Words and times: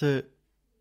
Harte 0.00 0.24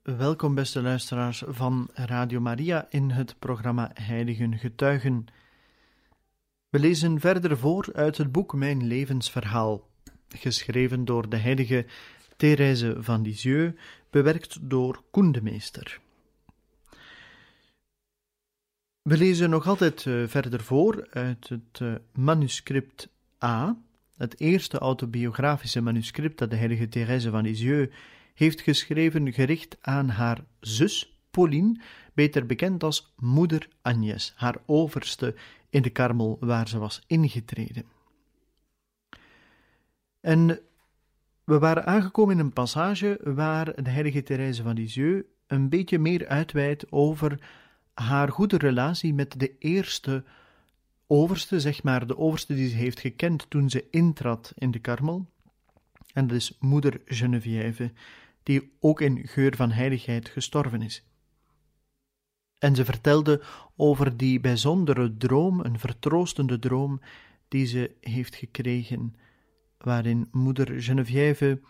welkom, 0.02 0.56
beste 0.56 0.82
luisteraars 0.82 1.44
van 1.48 1.90
Radio 1.94 2.40
Maria, 2.40 2.88
in 2.90 3.10
het 3.10 3.36
programma 3.40 3.92
Heiligen 3.94 4.58
Getuigen. 4.58 5.26
We 6.70 6.80
lezen 6.80 7.20
verder 7.20 7.58
voor 7.58 7.90
uit 7.94 8.18
het 8.18 8.32
boek 8.32 8.54
Mijn 8.54 8.88
levensverhaal, 8.88 9.90
geschreven 10.28 11.06
door 11.06 11.30
de 11.30 11.38
heilige 11.38 11.86
Thérèse 12.38 12.96
van 12.98 13.22
Lisieux, 13.22 13.80
bewerkt 14.10 14.58
door 14.62 15.04
Koen 15.12 15.32
de 15.32 15.42
Meester. 15.42 16.00
We 19.02 19.18
lezen 19.18 19.50
nog 19.50 19.68
altijd 19.68 20.06
uh, 20.06 20.28
verder 20.28 20.64
voor 20.64 21.08
uit 21.10 21.50
het 21.50 21.80
uh, 21.82 21.96
manuscript 22.14 23.10
A, 23.44 23.78
het 24.18 24.40
eerste 24.40 24.78
autobiografische 24.78 25.82
manuscript 25.82 26.38
dat 26.38 26.50
de 26.50 26.56
heilige 26.56 26.90
Thérèse 26.90 27.30
van 27.30 27.44
Lisieux 27.44 27.94
heeft 28.36 28.62
geschreven 28.62 29.34
gericht 29.34 29.78
aan 29.82 30.10
haar 30.10 30.44
zus 30.60 31.20
Pauline, 31.32 31.80
beter 32.14 32.46
bekend 32.46 32.84
als 32.84 33.14
moeder 33.18 33.68
Agnes, 33.82 34.34
haar 34.36 34.58
overste 34.66 35.36
in 35.70 35.82
de 35.82 35.90
karmel 35.90 36.38
waar 36.40 36.68
ze 36.68 36.78
was 36.78 37.04
ingetreden. 37.08 37.86
En 40.20 40.60
we 41.44 41.60
waren 41.60 41.86
aangekomen 41.86 42.34
in 42.34 42.46
een 42.46 42.54
passage 42.54 43.20
waar 43.24 43.84
de 43.84 43.90
heilige 43.90 44.24
Therese 44.24 44.64
van 44.64 44.74
Lisieux 44.74 45.26
een 45.48 45.70
beetje 45.70 46.00
meer 46.00 46.28
uitweidt 46.28 46.92
over 46.92 47.40
haar 47.94 48.32
goede 48.32 48.58
relatie 48.58 49.14
met 49.14 49.40
de 49.40 49.58
eerste 49.60 50.24
overste, 51.08 51.60
zeg 51.60 51.84
maar, 51.84 52.08
de 52.08 52.18
overste 52.18 52.56
die 52.56 52.70
ze 52.70 52.76
heeft 52.76 53.00
gekend 53.00 53.50
toen 53.50 53.70
ze 53.70 53.88
intrad 53.92 54.54
in 54.56 54.72
de 54.72 54.80
karmel. 54.80 55.26
En 56.14 56.28
dat 56.28 56.38
is 56.38 56.58
moeder 56.60 57.02
Geneviève, 57.06 57.92
die 58.46 58.76
ook 58.80 59.02
in 59.02 59.28
geur 59.28 59.56
van 59.56 59.72
heiligheid 59.72 60.30
gestorven 60.30 60.82
is. 60.82 61.04
En 62.58 62.76
ze 62.76 62.86
vertelde 62.86 63.42
over 63.76 64.18
die 64.18 64.40
bijzondere 64.40 65.18
droom, 65.18 65.60
een 65.60 65.80
vertroostende 65.80 66.60
droom, 66.60 67.02
die 67.48 67.66
ze 67.66 67.96
heeft 68.00 68.36
gekregen, 68.36 69.16
waarin 69.78 70.28
moeder 70.32 70.82
Geneviève 70.82 71.62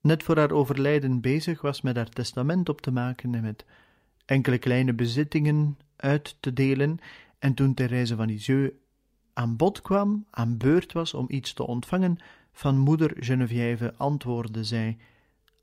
net 0.00 0.22
voor 0.22 0.36
haar 0.36 0.50
overlijden 0.50 1.20
bezig 1.20 1.60
was 1.60 1.80
met 1.80 1.96
haar 1.96 2.08
testament 2.08 2.68
op 2.68 2.80
te 2.80 2.90
maken 2.90 3.34
en 3.34 3.42
met 3.42 3.64
enkele 4.24 4.58
kleine 4.58 4.94
bezittingen 4.94 5.78
uit 5.96 6.36
te 6.40 6.52
delen, 6.52 6.98
en 7.38 7.54
toen 7.54 7.74
Therese 7.74 8.16
van 8.16 8.26
Lisieux 8.26 8.72
aan 9.32 9.56
bod 9.56 9.82
kwam, 9.82 10.26
aan 10.30 10.56
beurt 10.56 10.92
was 10.92 11.14
om 11.14 11.26
iets 11.28 11.52
te 11.52 11.66
ontvangen 11.66 12.18
van 12.52 12.78
moeder 12.78 13.12
Geneviève, 13.16 13.94
antwoordde 13.96 14.64
zij 14.64 14.96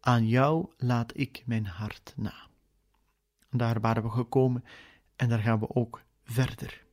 aan 0.06 0.28
jou 0.28 0.72
laat 0.78 1.18
ik 1.18 1.44
mijn 1.46 1.66
hart 1.66 2.14
na. 2.16 2.34
Daar 3.50 3.80
waren 3.80 4.04
we 4.04 4.10
gekomen 4.10 4.64
en 5.16 5.30
daar 5.30 5.40
gaan 5.40 5.60
we 5.60 5.70
ook 5.70 6.04
verder. 6.24 6.86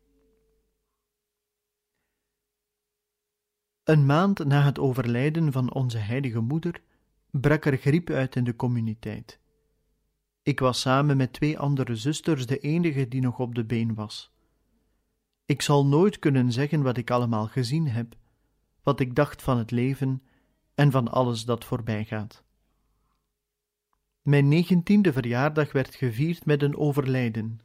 Een 3.84 4.06
maand 4.06 4.44
na 4.44 4.62
het 4.62 4.78
overlijden 4.78 5.52
van 5.52 5.72
onze 5.72 5.98
heilige 5.98 6.40
moeder 6.40 6.82
brak 7.30 7.64
er 7.64 7.76
griep 7.76 8.10
uit 8.10 8.36
in 8.36 8.44
de 8.44 8.56
communiteit. 8.56 9.40
Ik 10.42 10.60
was 10.60 10.80
samen 10.80 11.16
met 11.16 11.32
twee 11.32 11.58
andere 11.58 11.96
zusters 11.96 12.46
de 12.46 12.58
enige 12.58 13.08
die 13.08 13.20
nog 13.20 13.38
op 13.38 13.54
de 13.54 13.64
been 13.64 13.94
was. 13.94 14.32
Ik 15.44 15.62
zal 15.62 15.86
nooit 15.86 16.18
kunnen 16.18 16.52
zeggen 16.52 16.82
wat 16.82 16.96
ik 16.96 17.10
allemaal 17.10 17.46
gezien 17.46 17.88
heb, 17.88 18.16
wat 18.82 19.00
ik 19.00 19.14
dacht 19.14 19.42
van 19.42 19.58
het 19.58 19.70
leven 19.70 20.22
en 20.74 20.90
van 20.90 21.08
alles 21.08 21.44
dat 21.44 21.64
voorbij 21.64 22.04
gaat. 22.04 22.41
Mijn 24.22 24.48
negentiende 24.48 25.12
verjaardag 25.12 25.72
werd 25.72 25.94
gevierd 25.94 26.44
met 26.44 26.62
een 26.62 26.76
overlijden, 26.76 27.60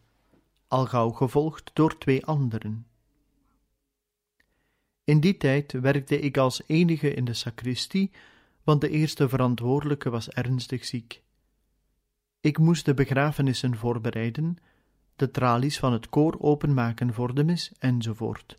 al 0.67 0.85
gauw 0.85 1.09
gevolgd 1.09 1.71
door 1.73 1.97
twee 1.97 2.25
anderen. 2.25 2.87
In 5.03 5.19
die 5.19 5.37
tijd 5.37 5.71
werkte 5.71 6.19
ik 6.19 6.37
als 6.37 6.61
enige 6.67 7.13
in 7.13 7.25
de 7.25 7.33
sacristie, 7.33 8.11
want 8.63 8.81
de 8.81 8.89
eerste 8.89 9.29
verantwoordelijke 9.29 10.09
was 10.09 10.29
ernstig 10.29 10.85
ziek. 10.85 11.23
Ik 12.41 12.57
moest 12.57 12.85
de 12.85 12.93
begrafenissen 12.93 13.75
voorbereiden, 13.75 14.57
de 15.15 15.31
tralies 15.31 15.79
van 15.79 15.93
het 15.93 16.09
koor 16.09 16.39
openmaken 16.39 17.13
voor 17.13 17.35
de 17.35 17.43
mis, 17.43 17.71
enzovoort. 17.79 18.57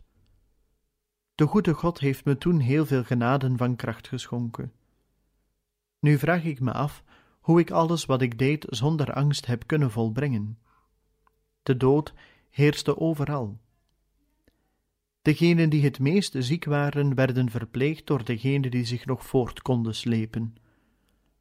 De 1.35 1.45
goede 1.45 1.73
God 1.73 1.99
heeft 1.99 2.25
me 2.25 2.37
toen 2.37 2.59
heel 2.59 2.85
veel 2.85 3.03
genaden 3.03 3.57
van 3.57 3.75
kracht 3.75 4.07
geschonken. 4.07 4.73
Nu 5.99 6.17
vraag 6.17 6.43
ik 6.43 6.59
me 6.59 6.71
af 6.73 7.03
hoe 7.39 7.59
ik 7.59 7.71
alles 7.71 8.05
wat 8.05 8.21
ik 8.21 8.37
deed 8.37 8.65
zonder 8.69 9.13
angst 9.13 9.45
heb 9.45 9.67
kunnen 9.67 9.91
volbrengen. 9.91 10.59
De 11.63 11.77
dood 11.77 12.13
heerste 12.49 12.97
overal. 12.97 13.59
Degenen 15.21 15.69
die 15.69 15.83
het 15.83 15.99
meest 15.99 16.35
ziek 16.37 16.65
waren, 16.65 17.15
werden 17.15 17.49
verpleegd 17.49 18.07
door 18.07 18.23
degenen 18.23 18.71
die 18.71 18.85
zich 18.85 19.05
nog 19.05 19.25
voort 19.25 19.61
konden 19.61 19.95
slepen. 19.95 20.55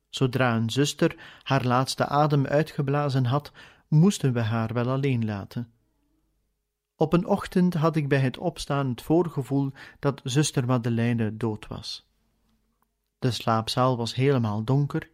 Zodra 0.08 0.56
een 0.56 0.70
zuster 0.70 1.40
haar 1.42 1.64
laatste 1.64 2.06
adem 2.06 2.46
uitgeblazen 2.46 3.24
had, 3.24 3.52
moesten 3.88 4.32
we 4.32 4.40
haar 4.40 4.72
wel 4.72 4.88
alleen 4.88 5.24
laten. 5.24 5.72
Op 6.96 7.12
een 7.12 7.26
ochtend 7.26 7.74
had 7.74 7.96
ik 7.96 8.08
bij 8.08 8.18
het 8.18 8.38
opstaan 8.38 8.88
het 8.88 9.02
voorgevoel 9.02 9.72
dat 9.98 10.20
zuster 10.24 10.66
Madeleine 10.66 11.36
dood 11.36 11.66
was. 11.66 12.08
De 13.18 13.30
slaapzaal 13.30 13.96
was 13.96 14.14
helemaal 14.14 14.64
donker 14.64 15.10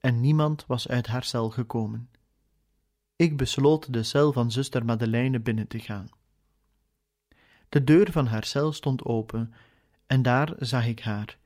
en 0.00 0.20
niemand 0.20 0.66
was 0.66 0.88
uit 0.88 1.06
haar 1.06 1.24
cel 1.24 1.50
gekomen. 1.50 2.10
Ik 3.16 3.36
besloot 3.36 3.92
de 3.92 4.02
cel 4.02 4.32
van 4.32 4.50
zuster 4.50 4.84
Madeleine 4.84 5.40
binnen 5.40 5.66
te 5.66 5.78
gaan. 5.78 6.08
De 7.68 7.84
deur 7.84 8.12
van 8.12 8.26
haar 8.26 8.44
cel 8.44 8.72
stond 8.72 9.04
open, 9.04 9.52
en 10.06 10.22
daar 10.22 10.54
zag 10.58 10.86
ik 10.86 11.00
haar, 11.00 11.38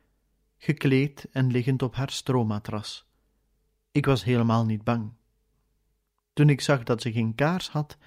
gekleed 0.59 1.29
en 1.33 1.51
liggend 1.51 1.83
op 1.83 1.95
haar 1.95 2.11
stroomatras. 2.11 3.07
Ik 3.91 4.07
was 4.07 4.25
helemaal 4.25 4.65
niet 4.65 4.85
bang. 4.85 5.13
Toen 6.33 6.49
ik 6.49 6.61
zag 6.61 6.83
dat 6.83 7.03
ze 7.03 7.13
geen 7.13 7.35
kaars 7.35 7.69
had, 7.69 7.99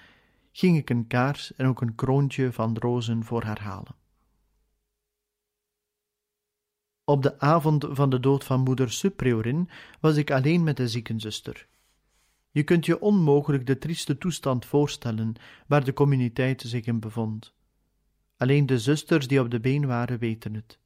ging 0.52 0.76
ik 0.76 0.90
een 0.90 1.06
kaars 1.06 1.54
en 1.54 1.66
ook 1.66 1.80
een 1.80 1.94
kroontje 1.94 2.52
van 2.52 2.76
rozen 2.76 3.24
voor 3.24 3.42
haar 3.42 3.60
halen. 3.60 3.94
Op 7.08 7.22
de 7.22 7.40
avond 7.40 7.86
van 7.90 8.10
de 8.10 8.20
dood 8.20 8.44
van 8.44 8.60
moeder 8.60 8.90
Suppriorin 8.90 9.68
was 10.00 10.16
ik 10.16 10.30
alleen 10.30 10.62
met 10.62 10.76
de 10.76 10.88
ziekenzuster. 10.88 11.66
Je 12.50 12.62
kunt 12.62 12.86
je 12.86 13.00
onmogelijk 13.00 13.66
de 13.66 13.78
trieste 13.78 14.18
toestand 14.18 14.64
voorstellen 14.64 15.34
waar 15.66 15.84
de 15.84 15.92
communiteit 15.92 16.62
zich 16.66 16.86
in 16.86 17.00
bevond. 17.00 17.54
Alleen 18.36 18.66
de 18.66 18.78
zusters 18.78 19.28
die 19.28 19.40
op 19.40 19.50
de 19.50 19.60
been 19.60 19.86
waren 19.86 20.18
weten 20.18 20.54
het. 20.54 20.78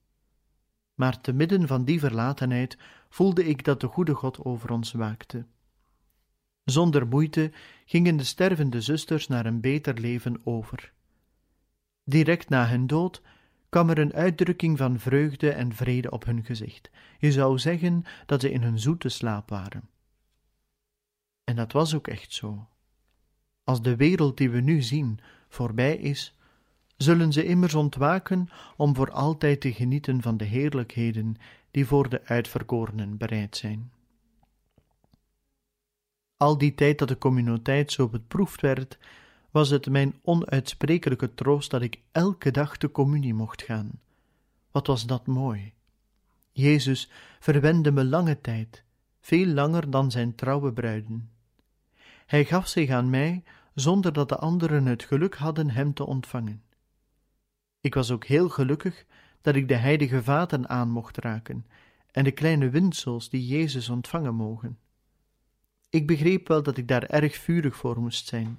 Maar 0.94 1.20
te 1.20 1.32
midden 1.32 1.66
van 1.66 1.84
die 1.84 2.00
verlatenheid 2.00 2.78
voelde 3.08 3.46
ik 3.46 3.64
dat 3.64 3.80
de 3.80 3.86
goede 3.86 4.14
God 4.14 4.44
over 4.44 4.70
ons 4.70 4.92
waakte. 4.92 5.46
Zonder 6.64 7.06
moeite 7.06 7.52
gingen 7.84 8.16
de 8.16 8.24
stervende 8.24 8.80
zusters 8.80 9.26
naar 9.26 9.46
een 9.46 9.60
beter 9.60 10.00
leven 10.00 10.40
over. 10.44 10.92
Direct 12.04 12.48
na 12.48 12.68
hun 12.68 12.86
dood 12.86 13.22
kwam 13.70 13.90
er 13.90 13.98
een 13.98 14.12
uitdrukking 14.12 14.78
van 14.78 14.98
vreugde 14.98 15.50
en 15.50 15.74
vrede 15.74 16.10
op 16.10 16.24
hun 16.24 16.44
gezicht. 16.44 16.90
Je 17.18 17.32
zou 17.32 17.58
zeggen 17.58 18.04
dat 18.26 18.40
ze 18.40 18.50
in 18.50 18.62
hun 18.62 18.78
zoete 18.78 19.08
slaap 19.08 19.48
waren. 19.48 19.88
En 21.44 21.56
dat 21.56 21.72
was 21.72 21.94
ook 21.94 22.08
echt 22.08 22.32
zo. 22.32 22.68
Als 23.64 23.82
de 23.82 23.96
wereld 23.96 24.36
die 24.36 24.50
we 24.50 24.60
nu 24.60 24.82
zien 24.82 25.20
voorbij 25.48 25.96
is, 25.96 26.34
zullen 26.96 27.32
ze 27.32 27.44
immers 27.44 27.74
ontwaken 27.74 28.48
om 28.76 28.94
voor 28.94 29.10
altijd 29.10 29.60
te 29.60 29.72
genieten 29.72 30.22
van 30.22 30.36
de 30.36 30.44
heerlijkheden 30.44 31.36
die 31.70 31.86
voor 31.86 32.08
de 32.08 32.24
uitverkorenen 32.24 33.16
bereid 33.16 33.56
zijn. 33.56 33.92
Al 36.36 36.58
die 36.58 36.74
tijd 36.74 36.98
dat 36.98 37.08
de 37.08 37.18
communiteit 37.18 37.92
zo 37.92 38.08
beproefd 38.08 38.60
werd, 38.60 38.98
was 39.50 39.70
het 39.70 39.88
mijn 39.88 40.14
onuitsprekelijke 40.22 41.34
troost 41.34 41.70
dat 41.70 41.82
ik 41.82 42.00
elke 42.12 42.50
dag 42.50 42.76
de 42.76 42.90
communie 42.90 43.34
mocht 43.34 43.62
gaan. 43.62 43.90
Wat 44.70 44.86
was 44.86 45.06
dat 45.06 45.26
mooi! 45.26 45.72
Jezus 46.52 47.10
verwende 47.40 47.92
me 47.92 48.04
lange 48.04 48.40
tijd, 48.40 48.82
veel 49.20 49.46
langer 49.46 49.90
dan 49.90 50.10
zijn 50.10 50.34
trouwe 50.34 50.72
bruiden. 50.72 51.30
Hij 52.26 52.44
gaf 52.44 52.68
zich 52.68 52.90
aan 52.90 53.10
mij 53.10 53.42
zonder 53.74 54.12
dat 54.12 54.28
de 54.28 54.36
anderen 54.36 54.86
het 54.86 55.02
geluk 55.02 55.34
hadden 55.34 55.70
hem 55.70 55.94
te 55.94 56.06
ontvangen. 56.06 56.62
Ik 57.80 57.94
was 57.94 58.10
ook 58.10 58.24
heel 58.24 58.48
gelukkig 58.48 59.06
dat 59.40 59.54
ik 59.54 59.68
de 59.68 59.74
heilige 59.74 60.22
vaten 60.22 60.68
aan 60.68 60.90
mocht 60.90 61.16
raken 61.16 61.66
en 62.10 62.24
de 62.24 62.30
kleine 62.30 62.70
windsels 62.70 63.28
die 63.28 63.46
Jezus 63.46 63.88
ontvangen 63.88 64.34
mogen. 64.34 64.78
Ik 65.90 66.06
begreep 66.06 66.48
wel 66.48 66.62
dat 66.62 66.76
ik 66.76 66.88
daar 66.88 67.02
erg 67.02 67.36
vurig 67.36 67.76
voor 67.76 68.00
moest 68.00 68.26
zijn. 68.26 68.58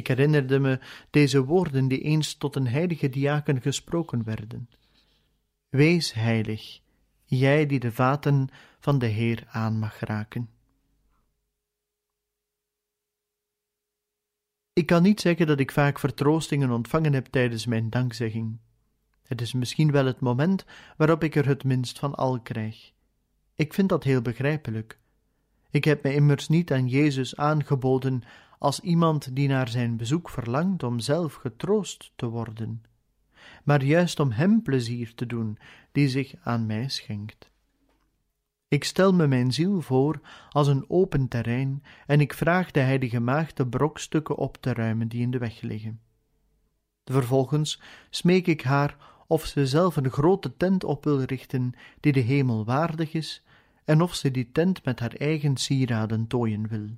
Ik 0.00 0.06
herinnerde 0.06 0.58
me 0.58 0.80
deze 1.10 1.44
woorden 1.44 1.88
die 1.88 2.00
eens 2.00 2.34
tot 2.34 2.56
een 2.56 2.66
heilige 2.66 3.08
diaken 3.08 3.60
gesproken 3.60 4.24
werden. 4.24 4.68
Wees 5.68 6.12
heilig, 6.12 6.80
jij 7.24 7.66
die 7.66 7.80
de 7.80 7.92
vaten 7.92 8.48
van 8.78 8.98
de 8.98 9.06
Heer 9.06 9.46
aan 9.48 9.78
mag 9.78 10.00
raken. 10.00 10.50
Ik 14.72 14.86
kan 14.86 15.02
niet 15.02 15.20
zeggen 15.20 15.46
dat 15.46 15.60
ik 15.60 15.72
vaak 15.72 15.98
vertroostingen 15.98 16.70
ontvangen 16.70 17.12
heb 17.12 17.26
tijdens 17.26 17.66
mijn 17.66 17.90
dankzegging. 17.90 18.58
Het 19.22 19.40
is 19.40 19.52
misschien 19.52 19.90
wel 19.90 20.06
het 20.06 20.20
moment 20.20 20.64
waarop 20.96 21.22
ik 21.22 21.34
er 21.34 21.46
het 21.46 21.64
minst 21.64 21.98
van 21.98 22.14
al 22.14 22.40
krijg. 22.40 22.92
Ik 23.54 23.74
vind 23.74 23.88
dat 23.88 24.04
heel 24.04 24.22
begrijpelijk. 24.22 24.98
Ik 25.70 25.84
heb 25.84 26.02
me 26.02 26.14
immers 26.14 26.48
niet 26.48 26.72
aan 26.72 26.88
Jezus 26.88 27.36
aangeboden 27.36 28.22
als 28.60 28.80
iemand 28.80 29.36
die 29.36 29.48
naar 29.48 29.68
zijn 29.68 29.96
bezoek 29.96 30.28
verlangt 30.28 30.82
om 30.82 30.98
zelf 30.98 31.34
getroost 31.34 32.12
te 32.16 32.26
worden, 32.26 32.84
maar 33.64 33.84
juist 33.84 34.20
om 34.20 34.30
Hem 34.30 34.62
plezier 34.62 35.14
te 35.14 35.26
doen, 35.26 35.58
die 35.92 36.08
zich 36.08 36.34
aan 36.42 36.66
mij 36.66 36.88
schenkt. 36.88 37.50
Ik 38.68 38.84
stel 38.84 39.12
me 39.12 39.26
mijn 39.26 39.52
ziel 39.52 39.80
voor 39.80 40.20
als 40.50 40.66
een 40.66 40.84
open 40.88 41.28
terrein 41.28 41.82
en 42.06 42.20
ik 42.20 42.34
vraag 42.34 42.70
de 42.70 42.80
heilige 42.80 43.20
maagd 43.20 43.56
de 43.56 43.66
brokstukken 43.66 44.36
op 44.36 44.56
te 44.56 44.72
ruimen 44.72 45.08
die 45.08 45.20
in 45.20 45.30
de 45.30 45.38
weg 45.38 45.60
liggen. 45.60 46.00
Vervolgens 47.04 47.80
smeek 48.10 48.46
ik 48.46 48.62
haar 48.62 48.96
of 49.26 49.44
ze 49.46 49.66
zelf 49.66 49.96
een 49.96 50.10
grote 50.10 50.56
tent 50.56 50.84
op 50.84 51.04
wil 51.04 51.20
richten 51.20 51.72
die 52.00 52.12
de 52.12 52.20
hemel 52.20 52.64
waardig 52.64 53.12
is 53.12 53.44
en 53.84 54.00
of 54.00 54.14
ze 54.14 54.30
die 54.30 54.52
tent 54.52 54.84
met 54.84 55.00
haar 55.00 55.14
eigen 55.14 55.56
sieraden 55.56 56.26
tooien 56.26 56.68
wil. 56.68 56.88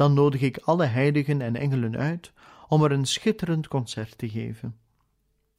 Dan 0.00 0.14
nodig 0.14 0.40
ik 0.40 0.58
alle 0.58 0.84
heiligen 0.84 1.40
en 1.40 1.56
engelen 1.56 1.96
uit 1.96 2.32
om 2.68 2.84
er 2.84 2.92
een 2.92 3.06
schitterend 3.06 3.68
concert 3.68 4.18
te 4.18 4.28
geven. 4.28 4.76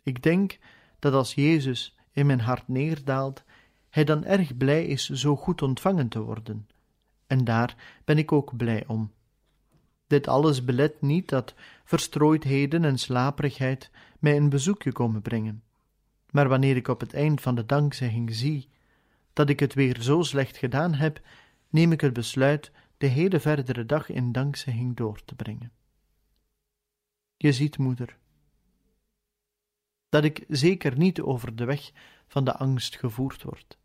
Ik 0.04 0.24
denk 0.24 0.58
dat 1.00 1.14
als 1.14 1.34
Jezus 1.34 1.96
in 2.12 2.26
mijn 2.26 2.40
hart 2.40 2.68
neerdaalt, 2.68 3.44
hij 3.90 4.04
dan 4.04 4.24
erg 4.26 4.58
blij 4.58 4.86
is 4.86 5.10
zo 5.10 5.36
goed 5.36 5.62
ontvangen 5.62 6.08
te 6.08 6.22
worden. 6.22 6.68
En 7.28 7.44
daar 7.44 7.76
ben 8.06 8.18
ik 8.18 8.32
ook 8.32 8.58
blij 8.58 8.84
om. 8.88 9.12
Dit 10.08 10.28
alles 10.28 10.66
belet 10.66 11.02
niet 11.02 11.30
dat 11.30 11.54
verstrooidheden 11.84 12.86
en 12.86 12.98
slaperigheid 12.98 13.92
mij 14.20 14.38
een 14.38 14.50
bezoekje 14.50 14.92
komen 14.92 15.22
brengen. 15.22 15.64
Maar 16.30 16.48
wanneer 16.48 16.76
ik 16.76 16.88
op 16.88 17.00
het 17.00 17.14
eind 17.14 17.42
van 17.42 17.56
de 17.56 17.66
dankzegging 17.66 18.36
zie 18.36 18.70
dat 19.34 19.50
ik 19.50 19.60
het 19.60 19.74
weer 19.74 20.02
zo 20.02 20.22
slecht 20.22 20.58
gedaan 20.58 20.94
heb, 20.94 21.22
neem 21.70 21.92
ik 21.92 22.02
het 22.02 22.14
besluit 22.14 22.72
de 23.02 23.08
hele 23.08 23.40
verdere 23.40 23.86
dag 23.86 24.10
in 24.10 24.32
dankzegging 24.32 24.96
door 24.96 25.24
te 25.26 25.36
brengen. 25.36 25.72
Je 27.38 27.54
ziet, 27.54 27.78
moeder, 27.78 28.18
dat 30.10 30.24
ik 30.24 30.46
zeker 30.48 30.98
niet 30.98 31.22
over 31.22 31.56
de 31.56 31.66
weg 31.66 31.92
van 32.28 32.46
de 32.46 32.54
angst 32.54 32.98
gevoerd 32.98 33.44
word. 33.44 33.78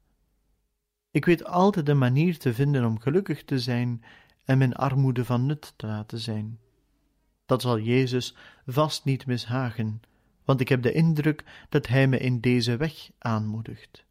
Ik 1.10 1.24
weet 1.24 1.44
altijd 1.44 1.88
een 1.88 1.98
manier 1.98 2.38
te 2.38 2.54
vinden 2.54 2.84
om 2.84 3.00
gelukkig 3.00 3.44
te 3.44 3.58
zijn 3.58 4.04
en 4.44 4.58
mijn 4.58 4.74
armoede 4.74 5.24
van 5.24 5.46
nut 5.46 5.72
te 5.76 5.86
laten 5.86 6.18
zijn. 6.18 6.60
Dat 7.46 7.62
zal 7.62 7.78
Jezus 7.78 8.36
vast 8.66 9.04
niet 9.04 9.26
mishagen, 9.26 10.00
want 10.44 10.60
ik 10.60 10.68
heb 10.68 10.82
de 10.82 10.92
indruk 10.92 11.44
dat 11.68 11.86
Hij 11.86 12.08
me 12.08 12.18
in 12.18 12.40
deze 12.40 12.76
weg 12.76 13.10
aanmoedigt. 13.18 14.05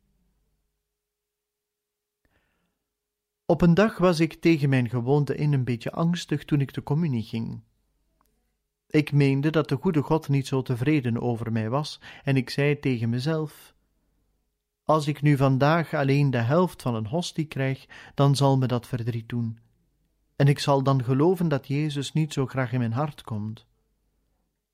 Op 3.48 3.62
een 3.62 3.74
dag 3.74 3.98
was 3.98 4.20
ik 4.20 4.34
tegen 4.34 4.70
mijn 4.70 4.90
gewoonte 4.90 5.36
in 5.36 5.54
een 5.54 5.64
beetje 5.64 5.92
angstig 5.92 6.46
toen 6.46 6.62
ik 6.62 6.74
de 6.74 6.84
communie 6.84 7.24
ging. 7.24 7.62
Ik 8.88 9.12
meende 9.12 9.50
dat 9.50 9.70
de 9.70 9.76
goede 9.76 10.02
God 10.02 10.30
niet 10.30 10.48
zo 10.48 10.62
tevreden 10.62 11.22
over 11.22 11.52
mij 11.52 11.70
was, 11.70 12.02
en 12.24 12.36
ik 12.36 12.50
zei 12.50 12.80
tegen 12.80 13.10
mezelf: 13.10 13.74
Als 14.84 15.08
ik 15.08 15.22
nu 15.22 15.38
vandaag 15.38 15.94
alleen 15.94 16.30
de 16.30 16.38
helft 16.38 16.82
van 16.82 16.96
een 16.96 17.08
hostie 17.08 17.46
krijg, 17.46 17.86
dan 18.14 18.36
zal 18.36 18.58
me 18.58 18.68
dat 18.68 18.88
verdriet 18.88 19.30
doen. 19.30 19.60
En 20.36 20.48
ik 20.48 20.60
zal 20.60 20.84
dan 20.84 21.04
geloven 21.04 21.48
dat 21.48 21.68
Jezus 21.68 22.14
niet 22.14 22.34
zo 22.34 22.46
graag 22.46 22.72
in 22.72 22.80
mijn 22.80 22.94
hart 22.94 23.22
komt. 23.22 23.66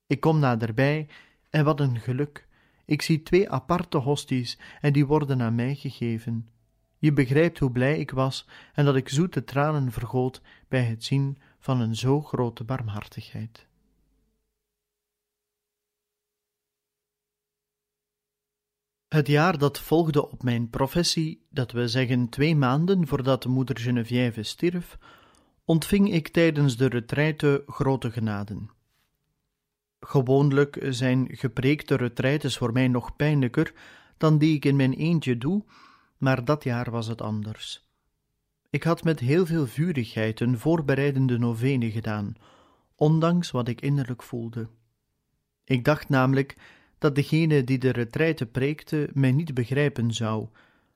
Ik 0.06 0.20
kom 0.20 0.38
naderbij, 0.38 1.08
en 1.50 1.64
wat 1.64 1.80
een 1.80 2.00
geluk! 2.00 2.48
Ik 2.84 3.02
zie 3.02 3.22
twee 3.22 3.50
aparte 3.50 3.98
hosties, 3.98 4.58
en 4.80 4.92
die 4.92 5.06
worden 5.06 5.42
aan 5.42 5.54
mij 5.54 5.74
gegeven. 5.74 6.48
Je 7.02 7.12
begrijpt 7.12 7.58
hoe 7.58 7.70
blij 7.70 7.98
ik 7.98 8.10
was 8.10 8.48
en 8.74 8.84
dat 8.84 8.96
ik 8.96 9.08
zoete 9.08 9.44
tranen 9.44 9.92
vergoot 9.92 10.40
bij 10.68 10.84
het 10.84 11.04
zien 11.04 11.38
van 11.58 11.80
een 11.80 11.96
zo 11.96 12.20
grote 12.20 12.64
barmhartigheid. 12.64 13.66
Het 19.08 19.26
jaar 19.26 19.58
dat 19.58 19.80
volgde 19.80 20.30
op 20.30 20.42
mijn 20.42 20.70
professie, 20.70 21.46
dat 21.50 21.72
we 21.72 21.88
zeggen 21.88 22.28
twee 22.28 22.56
maanden 22.56 23.06
voordat 23.06 23.46
moeder 23.46 23.78
Geneviève 23.78 24.42
stierf, 24.42 24.98
ontving 25.64 26.12
ik 26.12 26.28
tijdens 26.28 26.76
de 26.76 26.86
retraite 26.86 27.62
grote 27.66 28.10
genaden. 28.10 28.70
Gewoonlijk 30.00 30.86
zijn 30.88 31.28
gepreekte 31.30 31.94
retraites 31.94 32.56
voor 32.56 32.72
mij 32.72 32.88
nog 32.88 33.16
pijnlijker 33.16 33.74
dan 34.16 34.38
die 34.38 34.54
ik 34.54 34.64
in 34.64 34.76
mijn 34.76 34.92
eentje 34.92 35.38
doe, 35.38 35.64
maar 36.22 36.44
dat 36.44 36.64
jaar 36.64 36.90
was 36.90 37.06
het 37.06 37.20
anders. 37.20 37.86
Ik 38.70 38.82
had 38.82 39.04
met 39.04 39.20
heel 39.20 39.46
veel 39.46 39.66
vurigheid 39.66 40.40
een 40.40 40.58
voorbereidende 40.58 41.38
novene 41.38 41.90
gedaan, 41.90 42.34
ondanks 42.94 43.50
wat 43.50 43.68
ik 43.68 43.80
innerlijk 43.80 44.22
voelde. 44.22 44.68
Ik 45.64 45.84
dacht 45.84 46.08
namelijk 46.08 46.56
dat 46.98 47.14
degene 47.14 47.64
die 47.64 47.78
de 47.78 47.90
retraite 47.90 48.46
preekte 48.46 49.10
mij 49.12 49.32
niet 49.32 49.54
begrijpen 49.54 50.12
zou, 50.12 50.48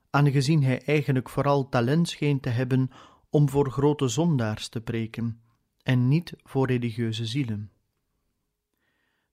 aangezien 0.09 0.63
hij 0.63 0.81
eigenlijk 0.81 1.29
vooral 1.29 1.69
talent 1.69 2.09
scheen 2.09 2.39
te 2.39 2.49
hebben 2.49 2.91
om 3.29 3.49
voor 3.49 3.71
grote 3.71 4.07
zondaars 4.07 4.67
te 4.67 4.81
preken, 4.81 5.41
en 5.83 6.07
niet 6.07 6.33
voor 6.43 6.67
religieuze 6.67 7.25
zielen. 7.25 7.71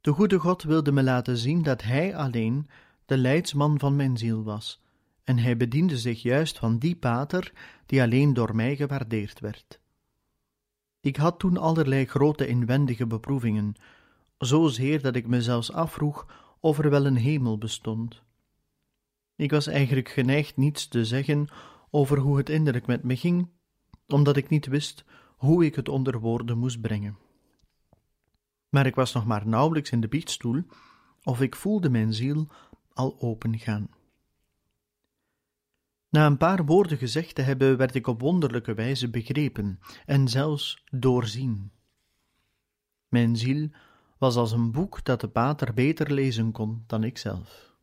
De 0.01 0.11
goede 0.11 0.39
God 0.39 0.63
wilde 0.63 0.93
me 0.93 1.03
laten 1.03 1.37
zien 1.37 1.63
dat 1.63 1.83
Hij 1.83 2.17
alleen 2.17 2.69
de 3.07 3.17
leidsman 3.17 3.79
van 3.79 3.97
mijn 3.97 4.17
ziel 4.17 4.45
was, 4.45 4.84
en 5.25 5.39
hij 5.39 5.57
bediende 5.57 5.99
zich 5.99 6.23
juist 6.23 6.59
van 6.59 6.79
die 6.79 6.97
pater 6.97 7.53
die 7.87 8.03
alleen 8.03 8.35
door 8.35 8.57
mij 8.57 8.77
gewaardeerd 8.77 9.41
werd. 9.41 9.81
Ik 11.01 11.17
had 11.17 11.39
toen 11.39 11.57
allerlei 11.57 12.05
grote 12.05 12.47
inwendige 12.47 13.07
beproevingen, 13.07 13.75
zozeer 14.39 15.03
dat 15.03 15.17
ik 15.17 15.27
me 15.27 15.43
zelfs 15.43 15.73
afvroeg 15.73 16.27
of 16.61 16.79
er 16.79 16.91
wel 16.91 17.07
een 17.07 17.17
hemel 17.17 17.59
bestond. 17.59 18.23
Ik 19.37 19.51
was 19.51 19.67
eigenlijk 19.67 20.09
geneigd 20.09 20.57
niets 20.57 20.89
te 20.89 21.05
zeggen 21.05 21.49
over 21.91 22.19
hoe 22.19 22.37
het 22.37 22.49
innerlijk 22.49 22.87
met 22.87 23.03
me 23.03 23.17
ging, 23.17 23.49
omdat 24.07 24.37
ik 24.37 24.49
niet 24.49 24.67
wist 24.67 25.05
hoe 25.37 25.65
ik 25.65 25.75
het 25.75 25.89
onder 25.89 26.21
woorden 26.21 26.59
moest 26.59 26.81
brengen. 26.81 27.19
Maar 28.69 28.87
ik 28.87 28.95
was 28.95 29.13
nog 29.13 29.27
maar 29.27 29.47
nauwelijks 29.47 29.91
in 29.91 30.01
de 30.01 30.09
biechtstoel, 30.09 30.63
of 31.23 31.41
ik 31.41 31.57
voelde 31.57 31.91
mijn 31.91 32.13
ziel 32.13 32.47
al 32.93 33.21
opengaan. 33.21 33.89
Na 36.15 36.27
een 36.27 36.37
paar 36.37 36.65
woorden 36.65 36.99
gezegd 36.99 37.35
te 37.35 37.43
hebben, 37.43 37.77
werd 37.77 37.95
ik 37.95 38.07
op 38.07 38.21
wonderlijke 38.21 38.75
wijze 38.75 39.11
begrepen 39.11 39.81
en 40.07 40.29
zelfs 40.29 40.85
doorzien. 40.91 41.73
Mijn 43.09 43.37
ziel 43.37 43.69
was 44.19 44.37
als 44.37 44.53
een 44.53 44.73
boek 44.73 45.05
dat 45.05 45.21
de 45.21 45.29
pater 45.29 45.75
beter 45.75 46.13
lezen 46.13 46.53
kon 46.53 46.85
dan 46.87 47.05
ikzelf. 47.05 47.75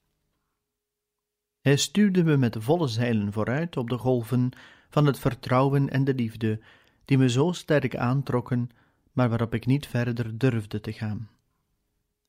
Hij 1.61 1.77
stuurde 1.77 2.23
me 2.23 2.37
met 2.37 2.55
volle 2.59 2.87
zeilen 2.87 3.33
vooruit 3.33 3.77
op 3.77 3.89
de 3.89 3.97
golven 3.97 4.49
van 4.89 5.05
het 5.05 5.19
vertrouwen 5.19 5.89
en 5.89 6.03
de 6.03 6.13
liefde, 6.13 6.61
die 7.05 7.17
me 7.17 7.29
zo 7.29 7.51
sterk 7.51 7.95
aantrokken, 7.95 8.69
maar 9.11 9.29
waarop 9.29 9.53
ik 9.53 9.65
niet 9.65 9.87
verder 9.87 10.37
durfde 10.37 10.79
te 10.79 10.93
gaan. 10.93 11.29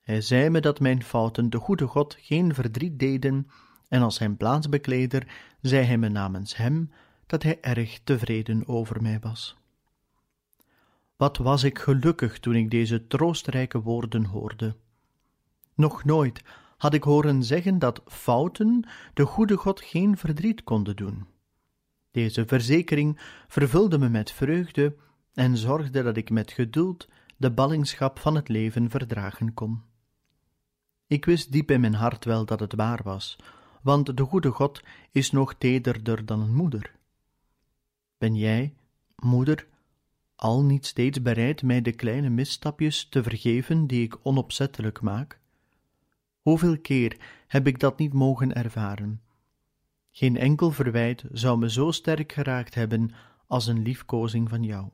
Hij 0.00 0.20
zei 0.20 0.50
me 0.50 0.60
dat 0.60 0.80
mijn 0.80 1.02
fouten 1.02 1.50
de 1.50 1.58
goede 1.58 1.86
God 1.86 2.16
geen 2.20 2.54
verdriet 2.54 2.98
deden 2.98 3.46
en 3.92 4.02
als 4.02 4.14
zijn 4.14 4.36
plaatsbekleder 4.36 5.26
zei 5.60 5.84
hij 5.84 5.98
me 5.98 6.08
namens 6.08 6.56
hem 6.56 6.90
dat 7.26 7.42
hij 7.42 7.60
erg 7.60 8.00
tevreden 8.04 8.68
over 8.68 9.02
mij 9.02 9.18
was. 9.20 9.56
Wat 11.16 11.36
was 11.36 11.62
ik 11.62 11.78
gelukkig 11.78 12.38
toen 12.38 12.54
ik 12.54 12.70
deze 12.70 13.06
troostrijke 13.06 13.80
woorden 13.80 14.24
hoorde. 14.24 14.76
Nog 15.74 16.04
nooit 16.04 16.42
had 16.76 16.94
ik 16.94 17.02
horen 17.02 17.44
zeggen 17.44 17.78
dat 17.78 18.02
fouten 18.06 18.88
de 19.14 19.24
goede 19.24 19.56
God 19.56 19.80
geen 19.80 20.16
verdriet 20.16 20.64
konden 20.64 20.96
doen. 20.96 21.26
Deze 22.10 22.46
verzekering 22.46 23.20
vervulde 23.48 23.98
me 23.98 24.08
met 24.08 24.32
vreugde 24.32 24.96
en 25.34 25.56
zorgde 25.56 26.02
dat 26.02 26.16
ik 26.16 26.30
met 26.30 26.52
geduld 26.52 27.08
de 27.36 27.50
ballingschap 27.50 28.18
van 28.18 28.34
het 28.34 28.48
leven 28.48 28.90
verdragen 28.90 29.54
kon. 29.54 29.82
Ik 31.06 31.24
wist 31.24 31.52
diep 31.52 31.70
in 31.70 31.80
mijn 31.80 31.94
hart 31.94 32.24
wel 32.24 32.44
dat 32.44 32.60
het 32.60 32.74
waar 32.74 33.00
was, 33.02 33.38
want 33.82 34.16
de 34.16 34.22
goede 34.22 34.50
God 34.50 34.82
is 35.10 35.30
nog 35.30 35.54
tederder 35.54 36.24
dan 36.24 36.40
een 36.40 36.54
moeder. 36.54 36.94
Ben 38.18 38.34
jij, 38.36 38.74
moeder, 39.16 39.66
al 40.36 40.62
niet 40.62 40.86
steeds 40.86 41.22
bereid 41.22 41.62
mij 41.62 41.82
de 41.82 41.92
kleine 41.92 42.28
misstapjes 42.28 43.08
te 43.08 43.22
vergeven 43.22 43.86
die 43.86 44.02
ik 44.02 44.18
onopzettelijk 44.22 45.00
maak? 45.00 45.40
Hoeveel 46.40 46.78
keer 46.78 47.16
heb 47.46 47.66
ik 47.66 47.78
dat 47.78 47.98
niet 47.98 48.12
mogen 48.12 48.54
ervaren? 48.54 49.20
Geen 50.10 50.36
enkel 50.36 50.70
verwijt 50.70 51.24
zou 51.32 51.58
me 51.58 51.70
zo 51.70 51.90
sterk 51.90 52.32
geraakt 52.32 52.74
hebben 52.74 53.10
als 53.46 53.66
een 53.66 53.82
liefkozing 53.82 54.48
van 54.48 54.62
jou. 54.62 54.88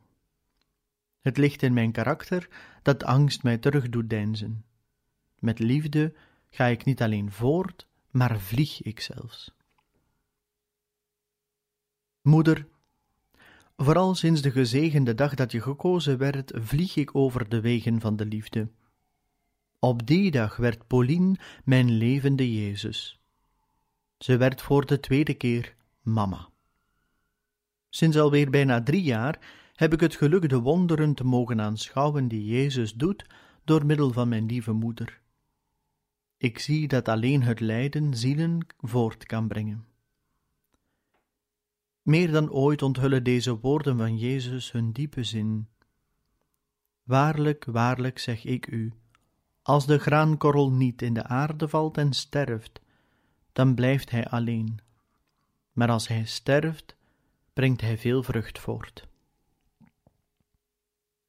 Het 1.21 1.37
ligt 1.37 1.63
in 1.63 1.73
mijn 1.73 1.93
karakter 1.93 2.49
dat 2.83 3.05
angst 3.05 3.43
mij 3.43 3.59
terug 3.59 3.89
doet 3.89 4.11
deinzen. 4.11 4.65
Met 5.39 5.59
liefde 5.59 6.15
ga 6.51 6.67
ik 6.67 6.85
niet 6.85 7.03
alleen 7.03 7.33
voort, 7.33 7.88
maar 8.19 8.41
vlieg 8.41 8.83
ik 8.83 9.01
zelfs. 9.01 9.55
Moeder, 12.23 12.67
vooral 13.77 14.15
sinds 14.15 14.43
de 14.43 14.51
gezegende 14.51 15.15
dag 15.15 15.35
dat 15.35 15.53
je 15.53 15.61
gekozen 15.61 16.19
werd, 16.19 16.53
vlieg 16.55 16.97
ik 16.97 17.15
over 17.15 17.49
de 17.49 17.61
wegen 17.61 18.01
van 18.01 18.17
de 18.17 18.27
liefde. 18.27 18.69
Op 19.79 20.07
die 20.07 20.31
dag 20.31 20.57
werd 20.57 20.87
Pauline 20.87 21.37
mijn 21.65 21.91
levende 21.91 22.63
Jezus. 22.63 23.19
Ze 24.19 24.37
werd 24.37 24.63
voor 24.63 24.87
de 24.87 25.01
tweede 25.01 25.35
keer 25.35 25.75
mama. 26.03 26.49
Sinds 27.89 28.17
alweer 28.17 28.51
bijna 28.51 28.83
drie 28.83 29.03
jaar 29.03 29.39
heb 29.75 29.93
ik 29.93 30.01
het 30.01 30.17
geluk 30.17 30.49
de 30.49 30.59
wonderen 30.59 31.15
te 31.15 31.25
mogen 31.25 31.61
aanschouwen 31.61 32.29
die 32.29 32.45
Jezus 32.45 32.95
doet 32.95 33.27
door 33.65 33.87
middel 33.87 34.13
van 34.13 34.29
mijn 34.29 34.47
lieve 34.47 34.73
moeder. 34.73 35.21
Ik 36.39 36.59
zie 36.59 36.89
dat 36.89 37.09
alleen 37.09 37.43
het 37.43 37.61
lijden 37.61 38.15
zielen 38.15 38.67
voort 38.81 39.27
kan 39.27 39.49
brengen. 39.49 39.87
Meer 42.03 42.31
dan 42.31 42.51
ooit 42.51 42.83
onthullen 42.83 43.25
deze 43.25 43.59
woorden 43.59 43.97
van 43.97 44.19
Jezus 44.19 44.73
hun 44.73 44.93
diepe 44.93 45.23
zin. 45.23 45.69
Waarlijk, 47.03 47.65
waarlijk 47.65 48.19
zeg 48.19 48.45
ik 48.45 48.67
u, 48.67 48.93
als 49.63 49.87
de 49.87 49.99
graankorrel 49.99 50.73
niet 50.73 51.03
in 51.03 51.15
de 51.15 51.25
aarde 51.25 51.69
valt 51.69 51.97
en 51.97 52.13
sterft, 52.13 52.81
dan 53.53 53.75
blijft 53.75 54.11
hij 54.11 54.29
alleen. 54.29 54.79
Maar 55.73 55.89
als 55.89 56.09
hij 56.09 56.25
sterft, 56.25 56.97
brengt 57.53 57.81
hij 57.81 57.99
veel 57.99 58.23
vrucht 58.23 58.59
voort. 58.59 59.09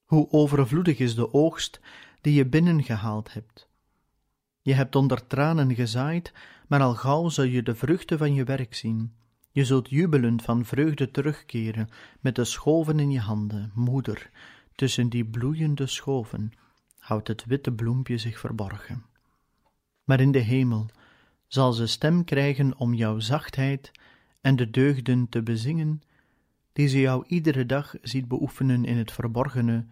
Hoe 0.04 0.32
overvloedig 0.32 1.00
is 1.00 1.16
de 1.16 1.34
oogst 1.34 1.80
die 2.22 2.34
je 2.34 2.46
binnengehaald 2.46 3.34
hebt. 3.34 3.69
Je 4.62 4.74
hebt 4.74 4.96
onder 4.96 5.28
tranen 5.28 5.76
gezaaid, 5.76 6.34
maar 6.68 6.82
al 6.82 6.96
gauw 6.96 7.30
zul 7.30 7.44
je 7.44 7.64
de 7.64 7.76
vruchten 7.76 8.18
van 8.18 8.34
je 8.34 8.44
werk 8.44 8.76
zien. 8.76 9.14
Je 9.52 9.66
zult 9.66 9.90
jubelend 9.90 10.42
van 10.42 10.66
vreugde 10.66 11.12
terugkeren, 11.12 11.90
met 12.20 12.36
de 12.36 12.46
schoven 12.46 13.00
in 13.00 13.12
je 13.12 13.20
handen, 13.20 13.72
moeder, 13.76 14.30
tussen 14.76 15.10
die 15.10 15.26
bloeiende 15.26 15.88
schoven 15.88 16.52
houdt 17.10 17.28
het 17.28 17.46
witte 17.46 17.72
bloempje 17.72 18.18
zich 18.18 18.40
verborgen. 18.40 19.06
Maar 20.04 20.20
in 20.20 20.32
de 20.32 20.40
hemel 20.40 20.90
zal 21.48 21.74
ze 21.74 21.88
stem 21.88 22.24
krijgen 22.24 22.78
om 22.78 22.94
jouw 22.94 23.20
zachtheid 23.20 23.92
en 24.42 24.56
de 24.56 24.70
deugden 24.70 25.30
te 25.30 25.44
bezingen, 25.44 26.02
die 26.74 26.88
ze 26.88 27.00
jou 27.00 27.24
iedere 27.28 27.66
dag 27.66 27.96
ziet 28.02 28.28
beoefenen 28.28 28.86
in 28.86 28.98
het 28.98 29.12
verborgene 29.12 29.86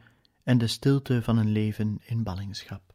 en 0.43 0.57
de 0.57 0.67
stilte 0.67 1.23
van 1.23 1.37
een 1.37 1.51
leven 1.51 1.99
in 2.05 2.23
ballingschap. 2.23 2.86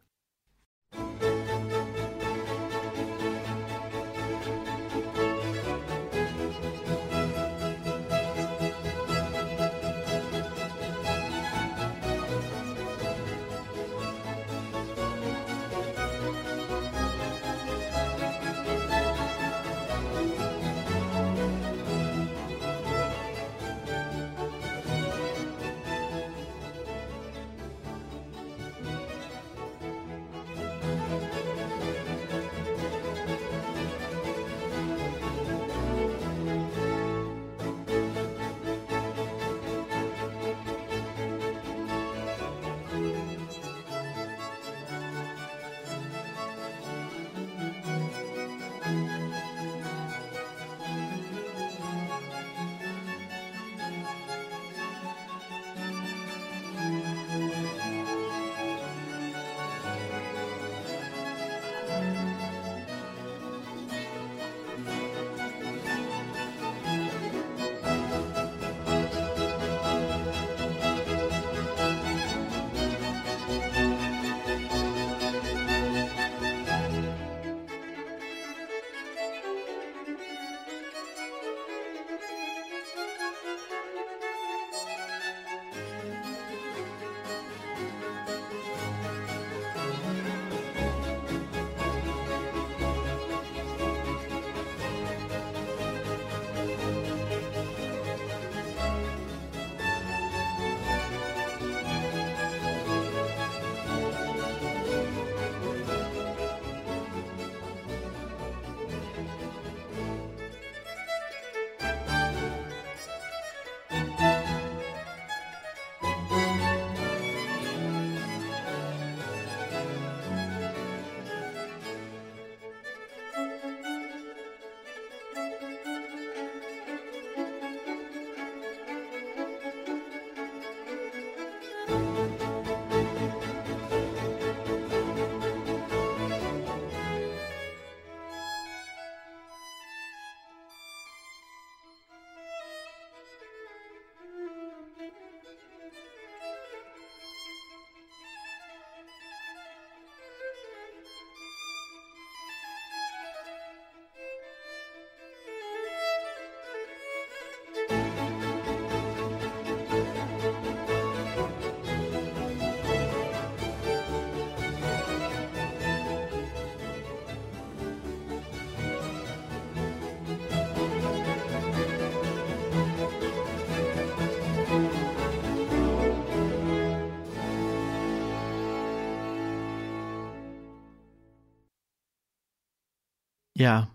Ja, 183.63 183.89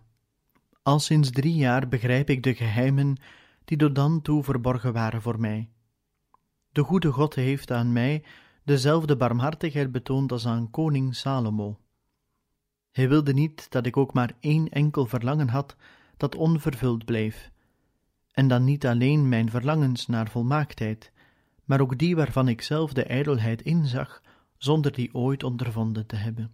al 0.83 0.99
sinds 0.99 1.29
drie 1.29 1.55
jaar 1.55 1.87
begrijp 1.87 2.29
ik 2.29 2.43
de 2.43 2.55
geheimen 2.55 3.17
die 3.65 3.77
tot 3.77 3.95
dan 3.95 4.21
toe 4.21 4.43
verborgen 4.43 4.93
waren 4.93 5.21
voor 5.21 5.39
mij. 5.39 5.69
De 6.71 6.83
goede 6.83 7.11
God 7.11 7.35
heeft 7.35 7.71
aan 7.71 7.91
mij 7.91 8.23
dezelfde 8.63 9.15
barmhartigheid 9.15 9.91
betoond 9.91 10.31
als 10.31 10.45
aan 10.45 10.69
koning 10.69 11.15
Salomo. 11.15 11.79
Hij 12.91 13.09
wilde 13.09 13.33
niet 13.33 13.71
dat 13.71 13.85
ik 13.85 13.97
ook 13.97 14.13
maar 14.13 14.33
één 14.39 14.69
enkel 14.69 15.05
verlangen 15.05 15.49
had 15.49 15.75
dat 16.17 16.35
onvervuld 16.35 17.05
bleef, 17.05 17.51
en 18.31 18.47
dan 18.47 18.63
niet 18.63 18.85
alleen 18.85 19.29
mijn 19.29 19.49
verlangens 19.49 20.07
naar 20.07 20.29
volmaaktheid, 20.29 21.11
maar 21.65 21.81
ook 21.81 21.97
die 21.97 22.15
waarvan 22.15 22.47
ik 22.47 22.61
zelf 22.61 22.93
de 22.93 23.03
ijdelheid 23.03 23.61
inzag, 23.61 24.21
zonder 24.57 24.91
die 24.91 25.13
ooit 25.13 25.43
ondervonden 25.43 26.05
te 26.05 26.15
hebben. 26.15 26.51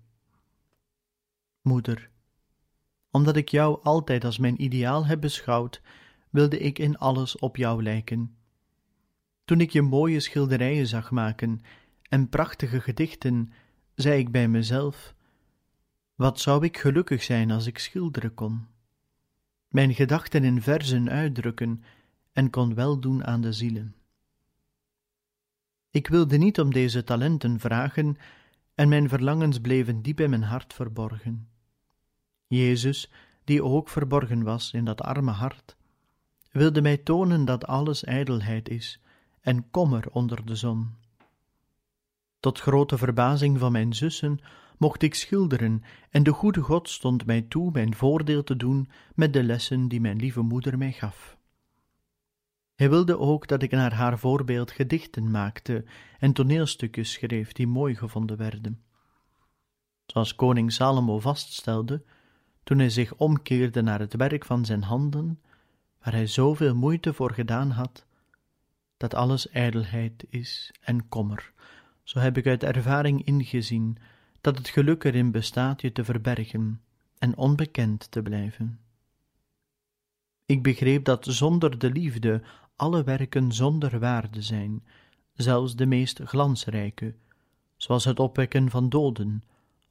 Moeder, 1.62 2.12
omdat 3.14 3.36
ik 3.36 3.50
jou 3.50 3.80
altijd 3.84 4.26
als 4.26 4.38
mijn 4.38 4.62
ideaal 4.64 5.06
heb 5.06 5.22
beschouwd, 5.22 5.82
wilde 6.30 6.60
ik 6.60 6.80
in 6.80 6.98
alles 6.98 7.38
op 7.38 7.58
jou 7.58 7.84
lijken. 7.84 8.36
Toen 9.46 9.62
ik 9.62 9.70
je 9.70 9.82
mooie 9.82 10.20
schilderijen 10.20 10.88
zag 10.88 11.12
maken 11.12 11.62
en 12.10 12.30
prachtige 12.30 12.82
gedichten, 12.82 13.54
zei 13.96 14.20
ik 14.20 14.32
bij 14.32 14.48
mezelf: 14.48 15.16
Wat 16.16 16.40
zou 16.40 16.64
ik 16.64 16.78
gelukkig 16.78 17.24
zijn 17.24 17.52
als 17.52 17.66
ik 17.66 17.78
schilderen 17.78 18.34
kon? 18.34 18.68
Mijn 19.68 19.94
gedachten 19.94 20.44
in 20.44 20.62
verzen 20.62 21.10
uitdrukken 21.10 21.84
en 22.32 22.50
kon 22.50 22.74
weldoen 22.74 23.26
aan 23.26 23.42
de 23.42 23.54
zielen. 23.54 23.96
Ik 25.90 26.08
wilde 26.08 26.38
niet 26.38 26.60
om 26.60 26.72
deze 26.74 27.04
talenten 27.04 27.60
vragen, 27.60 28.18
en 28.76 28.90
mijn 28.90 29.10
verlangens 29.10 29.60
bleven 29.60 30.02
diep 30.02 30.20
in 30.20 30.30
mijn 30.30 30.44
hart 30.44 30.74
verborgen. 30.74 31.53
Jezus, 32.48 33.12
die 33.44 33.64
ook 33.64 33.90
verborgen 33.90 34.44
was 34.44 34.72
in 34.72 34.86
dat 34.86 35.02
arme 35.02 35.32
hart, 35.32 35.76
wilde 36.52 36.82
mij 36.82 36.98
tonen 36.98 37.46
dat 37.46 37.68
alles 37.68 38.04
ijdelheid 38.04 38.70
is 38.70 39.00
en 39.42 39.70
kommer 39.72 40.10
onder 40.12 40.46
de 40.46 40.56
zon. 40.56 40.96
Tot 42.40 42.60
grote 42.60 42.98
verbazing 42.98 43.60
van 43.60 43.72
mijn 43.72 43.94
zussen 43.94 44.40
mocht 44.78 45.02
ik 45.02 45.16
schilderen, 45.16 45.84
en 46.10 46.24
de 46.24 46.32
goede 46.32 46.62
God 46.62 46.90
stond 46.90 47.26
mij 47.26 47.42
toe 47.42 47.72
mijn 47.72 47.96
voordeel 47.96 48.44
te 48.44 48.56
doen 48.56 48.90
met 49.16 49.34
de 49.34 49.44
lessen 49.44 49.88
die 49.88 50.02
mijn 50.02 50.18
lieve 50.18 50.42
moeder 50.42 50.78
mij 50.78 50.92
gaf. 50.92 51.38
Hij 52.76 52.90
wilde 52.90 53.20
ook 53.20 53.48
dat 53.48 53.62
ik 53.62 53.72
naar 53.72 53.94
haar 53.94 54.20
voorbeeld 54.20 54.72
gedichten 54.72 55.32
maakte 55.32 55.86
en 56.20 56.34
toneelstukjes 56.34 57.12
schreef 57.12 57.52
die 57.52 57.68
mooi 57.68 57.96
gevonden 57.96 58.38
werden. 58.38 58.84
Zoals 60.06 60.36
koning 60.36 60.72
Salomo 60.72 61.20
vaststelde, 61.20 62.04
toen 62.64 62.80
hij 62.80 62.90
zich 62.90 63.16
omkeerde 63.16 63.82
naar 63.82 64.00
het 64.00 64.16
werk 64.16 64.46
van 64.46 64.66
zijn 64.66 64.84
handen, 64.84 65.40
waar 66.04 66.14
hij 66.14 66.28
zoveel 66.28 66.76
moeite 66.76 67.14
voor 67.14 67.34
gedaan 67.34 67.72
had, 67.72 68.06
dat 68.98 69.14
alles 69.14 69.50
ijdelheid 69.50 70.26
is 70.30 70.72
en 70.82 71.10
kommer. 71.10 71.52
Zo 72.04 72.20
heb 72.20 72.38
ik 72.38 72.48
uit 72.48 72.64
ervaring 72.64 73.26
ingezien 73.26 73.98
dat 74.42 74.58
het 74.58 74.70
geluk 74.70 75.04
erin 75.04 75.32
bestaat 75.32 75.82
je 75.82 75.92
te 75.92 76.04
verbergen 76.04 76.82
en 77.18 77.38
onbekend 77.38 78.12
te 78.12 78.22
blijven. 78.22 78.80
Ik 80.46 80.64
begreep 80.64 81.06
dat 81.06 81.26
zonder 81.30 81.80
de 81.80 81.92
liefde 81.92 82.42
alle 82.76 83.04
werken 83.04 83.52
zonder 83.52 84.00
waarde 84.00 84.42
zijn, 84.42 84.84
zelfs 85.34 85.76
de 85.76 85.86
meest 85.86 86.20
glansrijke, 86.24 87.16
zoals 87.78 88.06
het 88.06 88.20
opwekken 88.20 88.70
van 88.70 88.90
doden 88.90 89.44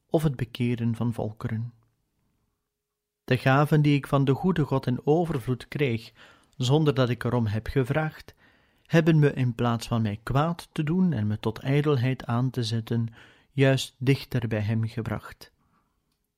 of 0.07 0.23
het 0.23 0.37
bekeren 0.37 0.95
van 0.95 1.13
volkeren. 1.13 1.73
De 3.33 3.39
gaven 3.39 3.83
die 3.83 3.97
ik 3.97 4.07
van 4.07 4.25
de 4.25 4.35
goede 4.35 4.65
God 4.65 4.87
in 4.87 5.01
overvloed 5.05 5.69
kreeg, 5.69 6.13
zonder 6.57 6.95
dat 6.95 7.09
ik 7.09 7.25
erom 7.25 7.47
heb 7.47 7.67
gevraagd, 7.67 8.35
hebben 8.87 9.19
me 9.19 9.33
in 9.33 9.55
plaats 9.55 9.87
van 9.87 10.03
mij 10.03 10.21
kwaad 10.23 10.69
te 10.73 10.83
doen 10.83 11.13
en 11.13 11.27
me 11.27 11.39
tot 11.39 11.59
ijdelheid 11.59 12.27
aan 12.27 12.51
te 12.51 12.63
zetten, 12.63 13.09
juist 13.53 13.95
dichter 13.99 14.49
bij 14.49 14.61
Hem 14.61 14.87
gebracht. 14.87 15.53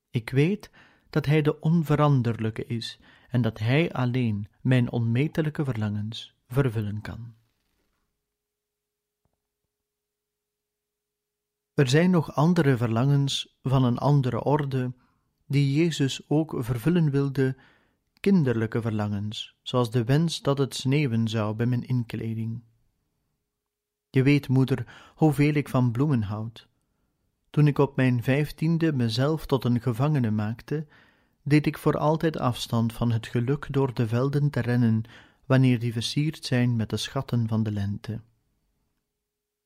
Ik 0.09 0.29
weet 0.29 0.71
dat 1.09 1.25
Hij 1.25 1.41
de 1.41 1.59
onveranderlijke 1.59 2.65
is 2.65 2.99
en 3.29 3.41
dat 3.41 3.59
Hij 3.59 3.93
alleen 3.93 4.47
mijn 4.61 4.91
onmetelijke 4.91 5.63
verlangens 5.63 6.33
vervullen 6.47 7.01
kan. 7.01 7.33
Er 11.73 11.87
zijn 11.87 12.09
nog 12.09 12.35
andere 12.35 12.77
verlangens 12.77 13.57
van 13.61 13.83
een 13.83 13.97
andere 13.97 14.43
orde 14.43 14.93
die 15.45 15.73
Jezus 15.73 16.21
ook 16.27 16.55
vervullen 16.57 17.11
wilde, 17.11 17.55
kinderlijke 18.19 18.81
verlangens, 18.81 19.55
zoals 19.61 19.91
de 19.91 20.03
wens 20.03 20.41
dat 20.41 20.57
het 20.57 20.75
sneeuwen 20.75 21.27
zou 21.27 21.55
bij 21.55 21.65
mijn 21.65 21.87
inkleding. 21.87 22.61
Je 24.09 24.23
weet, 24.23 24.47
moeder, 24.47 25.11
hoeveel 25.15 25.53
ik 25.53 25.69
van 25.69 25.91
bloemen 25.91 26.21
houd. 26.21 26.67
Toen 27.49 27.67
ik 27.67 27.77
op 27.77 27.95
mijn 27.95 28.23
vijftiende 28.23 28.93
mezelf 28.93 29.45
tot 29.45 29.63
een 29.63 29.81
gevangene 29.81 30.31
maakte, 30.31 30.87
deed 31.43 31.65
ik 31.65 31.77
voor 31.77 31.97
altijd 31.97 32.37
afstand 32.37 32.93
van 32.93 33.11
het 33.11 33.27
geluk 33.27 33.67
door 33.69 33.93
de 33.93 34.07
velden 34.07 34.49
te 34.49 34.59
rennen, 34.59 35.03
wanneer 35.45 35.79
die 35.79 35.93
versierd 35.93 36.45
zijn 36.45 36.75
met 36.75 36.89
de 36.89 36.97
schatten 36.97 37.47
van 37.47 37.63
de 37.63 37.71
lente. 37.71 38.21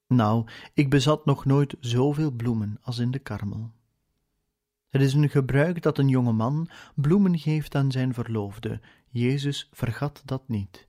Nou, 0.07 0.47
ik 0.73 0.89
bezat 0.89 1.25
nog 1.25 1.45
nooit 1.45 1.75
zoveel 1.79 2.31
bloemen 2.31 2.77
als 2.81 2.97
in 2.97 3.11
de 3.11 3.19
karmel. 3.19 3.71
Het 4.89 5.01
is 5.01 5.13
een 5.13 5.29
gebruik 5.29 5.81
dat 5.81 5.97
een 5.97 6.07
jonge 6.07 6.31
man 6.31 6.69
bloemen 6.95 7.39
geeft 7.39 7.75
aan 7.75 7.91
zijn 7.91 8.13
verloofde. 8.13 8.81
Jezus 9.09 9.69
vergat 9.71 10.21
dat 10.25 10.47
niet. 10.47 10.87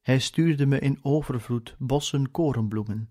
Hij 0.00 0.18
stuurde 0.18 0.66
me 0.66 0.78
in 0.78 0.98
overvloed 1.02 1.74
bossen 1.78 2.30
korenbloemen, 2.30 3.08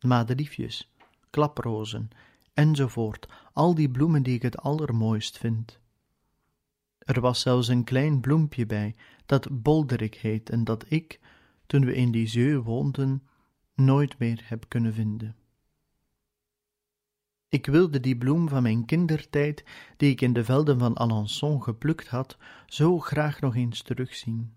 madeliefjes, 0.00 0.92
klaprozen, 1.30 2.08
enzovoort, 2.54 3.28
al 3.52 3.74
die 3.74 3.90
bloemen 3.90 4.22
die 4.22 4.34
ik 4.34 4.42
het 4.42 4.58
allermooist 4.58 5.38
vind. 5.38 5.80
Er 6.98 7.20
was 7.20 7.40
zelfs 7.40 7.68
een 7.68 7.84
klein 7.84 8.20
bloempje 8.20 8.66
bij, 8.66 8.94
dat 9.26 9.62
Bolderik 9.62 10.14
heet 10.14 10.50
en 10.50 10.64
dat 10.64 10.84
ik, 10.88 11.20
toen 11.66 11.84
we 11.84 11.94
in 11.94 12.10
Lisieux 12.10 12.64
woonden, 12.64 13.22
nooit 13.74 14.18
meer 14.18 14.40
heb 14.44 14.64
kunnen 14.68 14.94
vinden. 14.94 15.36
Ik 17.48 17.66
wilde 17.66 18.00
die 18.00 18.16
bloem 18.16 18.48
van 18.48 18.62
mijn 18.62 18.84
kindertijd, 18.84 19.64
die 19.96 20.10
ik 20.10 20.20
in 20.20 20.32
de 20.32 20.44
velden 20.44 20.78
van 20.78 20.98
Alençon 20.98 21.62
geplukt 21.62 22.08
had, 22.08 22.36
zo 22.66 22.98
graag 22.98 23.40
nog 23.40 23.56
eens 23.56 23.82
terugzien. 23.82 24.54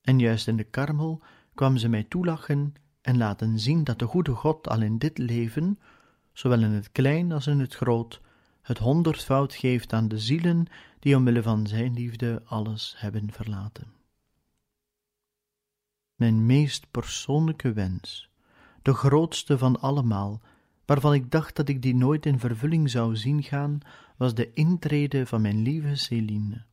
En 0.00 0.18
juist 0.18 0.48
in 0.48 0.56
de 0.56 0.64
karmel 0.64 1.22
kwam 1.54 1.76
ze 1.76 1.88
mij 1.88 2.04
toelachen 2.04 2.74
en 3.00 3.16
laten 3.16 3.58
zien 3.58 3.84
dat 3.84 3.98
de 3.98 4.06
goede 4.06 4.34
God 4.34 4.68
al 4.68 4.82
in 4.82 4.98
dit 4.98 5.18
leven, 5.18 5.78
zowel 6.32 6.62
in 6.62 6.70
het 6.70 6.92
klein 6.92 7.32
als 7.32 7.46
in 7.46 7.60
het 7.60 7.74
groot, 7.74 8.20
het 8.62 8.78
honderdvoud 8.78 9.54
geeft 9.54 9.92
aan 9.92 10.08
de 10.08 10.18
zielen 10.18 10.66
die 10.98 11.16
omwille 11.16 11.42
van 11.42 11.66
zijn 11.66 11.92
liefde 11.92 12.42
alles 12.44 12.94
hebben 12.96 13.32
verlaten. 13.32 13.92
Mijn 16.14 16.46
meest 16.46 16.90
persoonlijke 16.90 17.72
wens, 17.72 18.30
de 18.82 18.94
grootste 18.94 19.58
van 19.58 19.80
allemaal, 19.80 20.40
waarvan 20.90 21.14
ik 21.14 21.30
dacht 21.30 21.56
dat 21.56 21.68
ik 21.68 21.82
die 21.82 21.94
nooit 21.94 22.26
in 22.26 22.38
vervulling 22.38 22.90
zou 22.90 23.16
zien 23.16 23.42
gaan, 23.42 23.80
was 24.16 24.34
de 24.34 24.52
intrede 24.52 25.26
van 25.26 25.40
mijn 25.40 25.62
lieve 25.62 25.96
Celine 25.96 26.64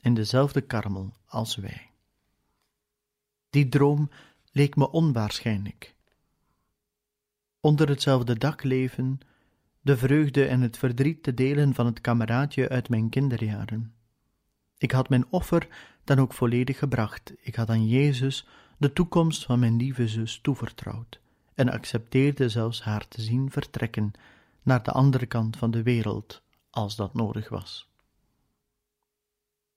in 0.00 0.14
dezelfde 0.14 0.60
karmel 0.60 1.12
als 1.24 1.56
wij. 1.56 1.90
Die 3.50 3.68
droom 3.68 4.10
leek 4.52 4.76
me 4.76 4.90
onwaarschijnlijk. 4.90 5.94
Onder 7.60 7.88
hetzelfde 7.88 8.38
dak 8.38 8.62
leven, 8.62 9.18
de 9.80 9.96
vreugde 9.96 10.46
en 10.46 10.60
het 10.60 10.78
verdriet 10.78 11.22
te 11.22 11.34
delen 11.34 11.74
van 11.74 11.86
het 11.86 12.00
kameraadje 12.00 12.68
uit 12.68 12.88
mijn 12.88 13.08
kinderjaren. 13.08 13.94
Ik 14.78 14.90
had 14.90 15.08
mijn 15.08 15.26
offer 15.30 15.68
dan 16.04 16.18
ook 16.18 16.32
volledig 16.32 16.78
gebracht. 16.78 17.32
Ik 17.40 17.54
had 17.54 17.68
aan 17.68 17.88
Jezus 17.88 18.46
de 18.78 18.92
toekomst 18.92 19.44
van 19.44 19.58
mijn 19.58 19.76
lieve 19.76 20.08
zus 20.08 20.38
toevertrouwd 20.42 21.24
en 21.56 21.68
accepteerde 21.68 22.48
zelfs 22.48 22.82
haar 22.82 23.08
te 23.08 23.22
zien 23.22 23.50
vertrekken 23.50 24.12
naar 24.62 24.82
de 24.82 24.92
andere 24.92 25.26
kant 25.26 25.56
van 25.56 25.70
de 25.70 25.82
wereld, 25.82 26.42
als 26.70 26.96
dat 26.96 27.14
nodig 27.14 27.48
was. 27.48 27.88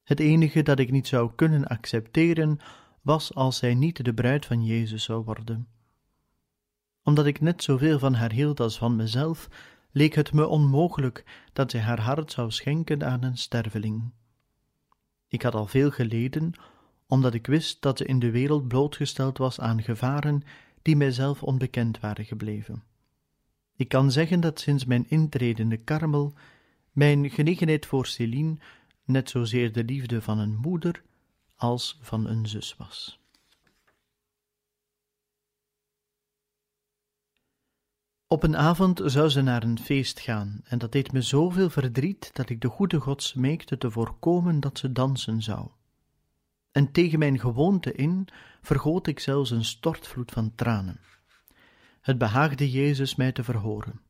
Het 0.03 0.19
enige 0.19 0.61
dat 0.61 0.79
ik 0.79 0.91
niet 0.91 1.07
zou 1.07 1.31
kunnen 1.35 1.67
accepteren 1.67 2.59
was 3.01 3.35
als 3.35 3.57
zij 3.57 3.73
niet 3.73 4.05
de 4.05 4.13
bruid 4.13 4.45
van 4.45 4.65
Jezus 4.65 5.03
zou 5.03 5.23
worden. 5.23 5.67
Omdat 7.03 7.25
ik 7.25 7.41
net 7.41 7.63
zoveel 7.63 7.99
van 7.99 8.13
haar 8.13 8.31
hield 8.31 8.59
als 8.59 8.77
van 8.77 8.95
mezelf, 8.95 9.49
leek 9.91 10.15
het 10.15 10.33
me 10.33 10.47
onmogelijk 10.47 11.47
dat 11.53 11.71
zij 11.71 11.79
haar 11.79 11.99
hart 11.99 12.31
zou 12.31 12.51
schenken 12.51 13.05
aan 13.05 13.23
een 13.23 13.37
sterveling. 13.37 14.11
Ik 15.27 15.41
had 15.41 15.55
al 15.55 15.67
veel 15.67 15.91
geleden, 15.91 16.53
omdat 17.07 17.33
ik 17.33 17.47
wist 17.47 17.81
dat 17.81 17.97
ze 17.97 18.05
in 18.05 18.19
de 18.19 18.31
wereld 18.31 18.67
blootgesteld 18.67 19.37
was 19.37 19.59
aan 19.59 19.81
gevaren 19.81 20.43
die 20.81 20.95
mijzelf 20.95 21.43
onbekend 21.43 21.99
waren 21.99 22.25
gebleven. 22.25 22.83
Ik 23.75 23.87
kan 23.87 24.11
zeggen 24.11 24.39
dat 24.39 24.59
sinds 24.59 24.85
mijn 24.85 25.09
intrede 25.09 25.61
in 25.61 25.69
de 25.69 25.77
karmel 25.77 26.33
mijn 26.91 27.29
genegenheid 27.29 27.85
voor 27.85 28.05
Céline 28.05 28.57
net 29.03 29.29
zozeer 29.29 29.71
de 29.71 29.83
liefde 29.83 30.21
van 30.21 30.39
een 30.39 30.55
moeder 30.55 31.03
als 31.55 31.99
van 32.01 32.27
een 32.27 32.47
zus 32.47 32.75
was. 32.77 33.19
Op 38.27 38.43
een 38.43 38.57
avond 38.57 39.01
zou 39.05 39.29
ze 39.29 39.41
naar 39.41 39.63
een 39.63 39.79
feest 39.79 40.19
gaan, 40.19 40.61
en 40.63 40.77
dat 40.77 40.91
deed 40.91 41.11
me 41.11 41.21
zoveel 41.21 41.69
verdriet 41.69 42.29
dat 42.33 42.49
ik 42.49 42.61
de 42.61 42.67
goede 42.67 42.99
God 42.99 43.23
smeekte 43.23 43.77
te 43.77 43.91
voorkomen 43.91 44.59
dat 44.59 44.77
ze 44.77 44.91
dansen 44.91 45.41
zou. 45.41 45.69
En 46.71 46.91
tegen 46.91 47.19
mijn 47.19 47.39
gewoonte 47.39 47.93
in 47.93 48.27
vergoot 48.61 49.07
ik 49.07 49.19
zelfs 49.19 49.51
een 49.51 49.65
stortvloed 49.65 50.31
van 50.31 50.55
tranen. 50.55 50.99
Het 52.01 52.17
behaagde 52.17 52.71
Jezus 52.71 53.15
mij 53.15 53.31
te 53.31 53.43
verhoren. 53.43 54.01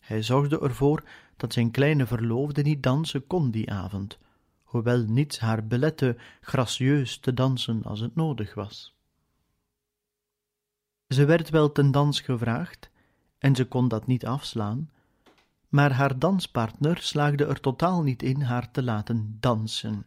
Hij 0.00 0.22
zorgde 0.22 0.60
ervoor 0.60 1.02
dat 1.36 1.52
zijn 1.52 1.70
kleine 1.70 2.06
verloofde 2.06 2.62
niet 2.62 2.82
dansen 2.82 3.26
kon 3.26 3.50
die 3.50 3.70
avond, 3.70 4.18
hoewel 4.62 5.04
niets 5.04 5.38
haar 5.38 5.66
belette 5.66 6.16
gracieus 6.40 7.18
te 7.18 7.34
dansen 7.34 7.82
als 7.84 8.00
het 8.00 8.14
nodig 8.14 8.54
was. 8.54 8.94
Ze 11.08 11.24
werd 11.24 11.50
wel 11.50 11.72
ten 11.72 11.90
dans 11.90 12.20
gevraagd, 12.20 12.90
en 13.38 13.54
ze 13.54 13.64
kon 13.64 13.88
dat 13.88 14.06
niet 14.06 14.26
afslaan, 14.26 14.90
maar 15.68 15.92
haar 15.92 16.18
danspartner 16.18 16.98
slaagde 16.98 17.44
er 17.44 17.60
totaal 17.60 18.02
niet 18.02 18.22
in 18.22 18.40
haar 18.40 18.70
te 18.70 18.82
laten 18.82 19.36
dansen. 19.40 20.06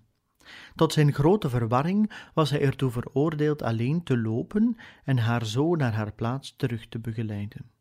Tot 0.75 0.93
zijn 0.93 1.13
grote 1.13 1.49
verwarring 1.49 2.11
was 2.33 2.49
hij 2.49 2.61
ertoe 2.61 2.91
veroordeeld 2.91 3.61
alleen 3.61 4.03
te 4.03 4.17
lopen 4.17 4.77
en 5.03 5.17
haar 5.17 5.45
zo 5.45 5.75
naar 5.75 5.93
haar 5.93 6.13
plaats 6.13 6.55
terug 6.55 6.87
te 6.87 6.99
begeleiden. 6.99 7.71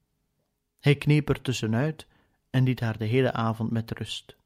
Hij 0.80 0.96
kneep 0.96 1.28
er 1.28 1.40
tussenuit 1.40 2.06
en 2.50 2.64
liet 2.64 2.80
haar 2.80 2.98
de 2.98 3.04
hele 3.04 3.32
avond 3.32 3.70
met 3.70 3.90
rust. 3.90 4.36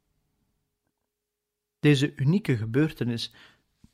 Deze 1.81 2.13
unieke 2.17 2.57
gebeurtenis 2.57 3.35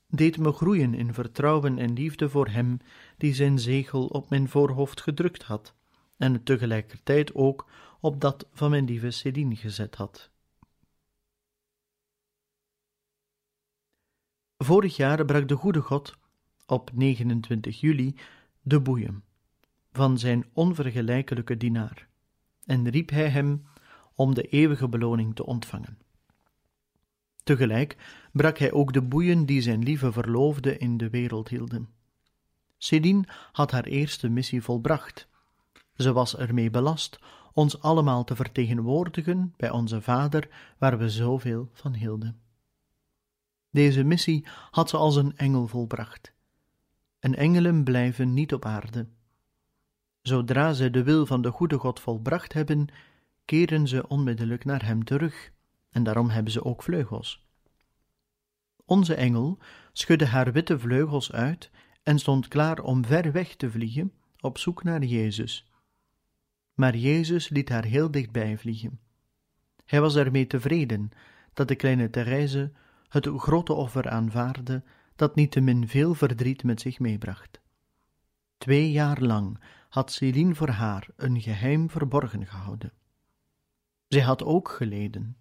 deed 0.06 0.38
me 0.38 0.52
groeien 0.52 0.94
in 0.94 1.14
vertrouwen 1.14 1.78
en 1.78 1.92
liefde 1.92 2.28
voor 2.28 2.48
hem 2.48 2.78
die 3.16 3.34
zijn 3.34 3.58
zegel 3.58 4.06
op 4.06 4.30
mijn 4.30 4.48
voorhoofd 4.48 5.00
gedrukt 5.00 5.42
had 5.42 5.74
en 6.16 6.32
het 6.32 6.44
tegelijkertijd 6.44 7.34
ook 7.34 7.68
op 8.00 8.20
dat 8.20 8.48
van 8.52 8.70
mijn 8.70 8.84
lieve 8.84 9.10
Céline 9.10 9.56
gezet 9.56 9.94
had. 9.94 10.31
Vorig 14.62 14.96
jaar 14.96 15.24
brak 15.24 15.48
de 15.48 15.56
goede 15.56 15.80
God 15.80 16.16
op 16.66 16.90
29 16.94 17.80
juli 17.80 18.16
de 18.60 18.80
boeien 18.80 19.24
van 19.92 20.18
zijn 20.18 20.46
onvergelijkelijke 20.52 21.56
dienaar 21.56 22.08
en 22.64 22.88
riep 22.88 23.10
hij 23.10 23.28
hem 23.28 23.66
om 24.14 24.34
de 24.34 24.42
eeuwige 24.42 24.88
beloning 24.88 25.34
te 25.34 25.46
ontvangen. 25.46 25.98
Tegelijk 27.42 27.96
brak 28.32 28.58
hij 28.58 28.72
ook 28.72 28.92
de 28.92 29.02
boeien 29.02 29.46
die 29.46 29.60
zijn 29.60 29.82
lieve 29.82 30.12
verloofde 30.12 30.78
in 30.78 30.96
de 30.96 31.10
wereld 31.10 31.48
hielden. 31.48 31.88
Céline 32.78 33.24
had 33.52 33.70
haar 33.70 33.84
eerste 33.84 34.28
missie 34.28 34.62
volbracht. 34.62 35.28
Ze 35.96 36.12
was 36.12 36.36
ermee 36.36 36.70
belast 36.70 37.18
ons 37.52 37.80
allemaal 37.80 38.24
te 38.24 38.36
vertegenwoordigen 38.36 39.54
bij 39.56 39.70
onze 39.70 40.00
Vader, 40.00 40.48
waar 40.78 40.98
we 40.98 41.10
zoveel 41.10 41.68
van 41.72 41.94
hielden. 41.94 42.41
Deze 43.72 44.04
missie 44.04 44.46
had 44.70 44.88
ze 44.88 44.96
als 44.96 45.16
een 45.16 45.36
engel 45.36 45.66
volbracht. 45.66 46.32
En 47.18 47.34
engelen 47.34 47.84
blijven 47.84 48.34
niet 48.34 48.52
op 48.52 48.64
aarde. 48.64 49.06
Zodra 50.22 50.72
zij 50.72 50.90
de 50.90 51.02
wil 51.02 51.26
van 51.26 51.42
de 51.42 51.50
goede 51.50 51.78
God 51.78 52.00
volbracht 52.00 52.52
hebben, 52.52 52.86
keren 53.44 53.88
ze 53.88 54.08
onmiddellijk 54.08 54.64
naar 54.64 54.84
hem 54.84 55.04
terug, 55.04 55.52
en 55.90 56.02
daarom 56.02 56.28
hebben 56.28 56.52
ze 56.52 56.64
ook 56.64 56.82
vleugels. 56.82 57.46
Onze 58.84 59.14
engel 59.14 59.58
schudde 59.92 60.26
haar 60.26 60.52
witte 60.52 60.78
vleugels 60.78 61.32
uit 61.32 61.70
en 62.02 62.18
stond 62.18 62.48
klaar 62.48 62.78
om 62.78 63.04
ver 63.04 63.32
weg 63.32 63.54
te 63.54 63.70
vliegen 63.70 64.12
op 64.40 64.58
zoek 64.58 64.82
naar 64.82 65.04
Jezus. 65.04 65.70
Maar 66.74 66.96
Jezus 66.96 67.48
liet 67.48 67.68
haar 67.68 67.84
heel 67.84 68.10
dichtbij 68.10 68.58
vliegen. 68.58 69.00
Hij 69.84 70.00
was 70.00 70.16
ermee 70.16 70.46
tevreden 70.46 71.10
dat 71.52 71.68
de 71.68 71.74
kleine 71.74 72.10
Therese 72.10 72.72
het 73.12 73.28
grote 73.36 73.72
offer 73.72 74.10
aanvaarde 74.10 74.82
dat 75.16 75.34
niettemin 75.34 75.88
veel 75.88 76.14
verdriet 76.14 76.64
met 76.64 76.80
zich 76.80 76.98
meebracht. 76.98 77.60
Twee 78.58 78.90
jaar 78.90 79.20
lang 79.20 79.58
had 79.88 80.12
Céline 80.12 80.54
voor 80.54 80.68
haar 80.68 81.08
een 81.16 81.40
geheim 81.40 81.90
verborgen 81.90 82.46
gehouden. 82.46 82.92
Zij 84.08 84.20
had 84.20 84.44
ook 84.44 84.68
geleden. 84.68 85.36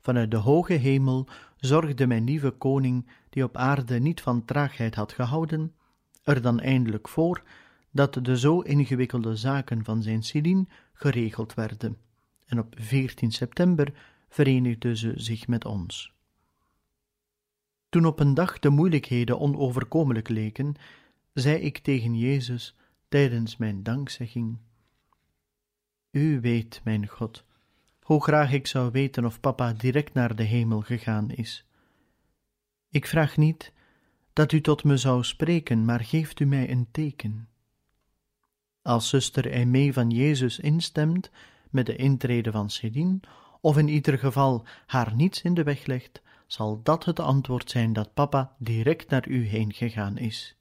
Vanuit 0.00 0.30
de 0.30 0.36
hoge 0.36 0.72
hemel 0.72 1.28
zorgde 1.56 2.06
mijn 2.06 2.24
lieve 2.24 2.50
koning, 2.50 3.08
die 3.28 3.44
op 3.44 3.56
aarde 3.56 3.98
niet 3.98 4.20
van 4.20 4.44
traagheid 4.44 4.94
had 4.94 5.12
gehouden, 5.12 5.74
er 6.22 6.42
dan 6.42 6.60
eindelijk 6.60 7.08
voor 7.08 7.42
dat 7.90 8.14
de 8.14 8.38
zo 8.38 8.60
ingewikkelde 8.60 9.36
zaken 9.36 9.84
van 9.84 10.02
zijn 10.02 10.22
Céline 10.22 10.66
geregeld 10.92 11.54
werden, 11.54 11.96
en 12.46 12.58
op 12.58 12.74
14 12.78 13.32
september 13.32 13.92
verenigde 14.28 14.96
ze 14.96 15.12
zich 15.14 15.46
met 15.46 15.64
ons. 15.64 16.18
Toen 17.90 18.06
op 18.06 18.20
een 18.20 18.34
dag 18.34 18.58
de 18.58 18.68
moeilijkheden 18.68 19.40
onoverkomelijk 19.40 20.28
leken, 20.28 20.74
zei 21.32 21.56
ik 21.56 21.78
tegen 21.78 22.18
Jezus 22.18 22.76
tijdens 23.08 23.56
mijn 23.56 23.82
dankzegging: 23.82 24.58
U 26.10 26.40
weet, 26.40 26.80
mijn 26.84 27.06
God, 27.06 27.44
hoe 28.02 28.22
graag 28.22 28.52
ik 28.52 28.66
zou 28.66 28.90
weten 28.90 29.24
of 29.24 29.40
papa 29.40 29.72
direct 29.72 30.14
naar 30.14 30.36
de 30.36 30.42
hemel 30.42 30.80
gegaan 30.80 31.30
is. 31.30 31.64
Ik 32.90 33.06
vraag 33.06 33.36
niet 33.36 33.72
dat 34.32 34.52
u 34.52 34.60
tot 34.60 34.84
me 34.84 34.96
zou 34.96 35.24
spreken, 35.24 35.84
maar 35.84 36.00
geeft 36.00 36.40
u 36.40 36.44
mij 36.44 36.70
een 36.70 36.88
teken. 36.90 37.48
Als 38.82 39.08
zuster 39.08 39.52
Aimee 39.52 39.92
van 39.92 40.10
Jezus 40.10 40.58
instemt 40.58 41.30
met 41.70 41.86
de 41.86 41.96
intrede 41.96 42.50
van 42.50 42.70
Céline, 42.70 43.20
of 43.60 43.78
in 43.78 43.88
ieder 43.88 44.18
geval 44.18 44.66
haar 44.86 45.14
niets 45.14 45.42
in 45.42 45.54
de 45.54 45.62
weg 45.62 45.86
legt, 45.86 46.22
zal 46.52 46.82
dat 46.82 47.04
het 47.04 47.20
antwoord 47.20 47.70
zijn 47.70 47.92
dat 47.92 48.14
papa 48.14 48.54
direct 48.58 49.10
naar 49.10 49.28
u 49.28 49.46
heen 49.46 49.72
gegaan 49.72 50.18
is. 50.18 50.56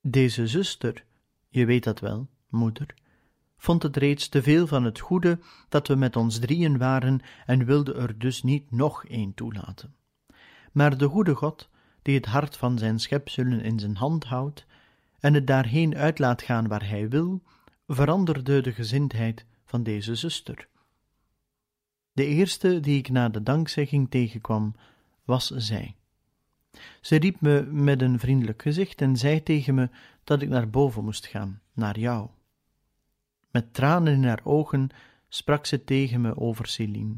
Deze 0.00 0.46
zuster, 0.46 1.04
je 1.48 1.64
weet 1.64 1.84
dat 1.84 2.00
wel, 2.00 2.28
moeder, 2.48 2.94
vond 3.56 3.82
het 3.82 3.96
reeds 3.96 4.28
te 4.28 4.42
veel 4.42 4.66
van 4.66 4.84
het 4.84 4.98
goede 4.98 5.38
dat 5.68 5.88
we 5.88 5.94
met 5.94 6.16
ons 6.16 6.38
drieën 6.38 6.78
waren 6.78 7.20
en 7.46 7.64
wilde 7.64 7.94
er 7.94 8.18
dus 8.18 8.42
niet 8.42 8.70
nog 8.70 9.04
een 9.08 9.34
toelaten. 9.34 9.94
Maar 10.72 10.98
de 10.98 11.06
goede 11.06 11.34
God, 11.34 11.68
die 12.02 12.14
het 12.14 12.26
hart 12.26 12.56
van 12.56 12.78
zijn 12.78 12.98
schepselen 12.98 13.60
in 13.60 13.78
zijn 13.78 13.96
hand 13.96 14.24
houdt 14.24 14.66
en 15.20 15.34
het 15.34 15.46
daarheen 15.46 15.96
uit 15.96 16.18
laat 16.18 16.42
gaan 16.42 16.68
waar 16.68 16.88
hij 16.88 17.08
wil, 17.08 17.42
veranderde 17.86 18.60
de 18.60 18.72
gezindheid 18.72 19.44
van 19.64 19.82
deze 19.82 20.14
zuster. 20.14 20.68
De 22.18 22.26
eerste 22.26 22.80
die 22.80 22.98
ik 22.98 23.08
na 23.08 23.28
de 23.28 23.42
dankzegging 23.42 24.10
tegenkwam, 24.10 24.74
was 25.24 25.46
zij. 25.46 25.94
Ze 27.00 27.16
riep 27.16 27.40
me 27.40 27.62
met 27.62 28.02
een 28.02 28.18
vriendelijk 28.18 28.62
gezicht 28.62 29.00
en 29.00 29.16
zei 29.16 29.42
tegen 29.42 29.74
me 29.74 29.88
dat 30.24 30.42
ik 30.42 30.48
naar 30.48 30.70
boven 30.70 31.04
moest 31.04 31.26
gaan, 31.26 31.60
naar 31.72 31.98
jou. 31.98 32.28
Met 33.50 33.74
tranen 33.74 34.12
in 34.12 34.24
haar 34.24 34.40
ogen 34.44 34.88
sprak 35.28 35.66
ze 35.66 35.84
tegen 35.84 36.20
me 36.20 36.36
over 36.36 36.66
Céline. 36.66 37.16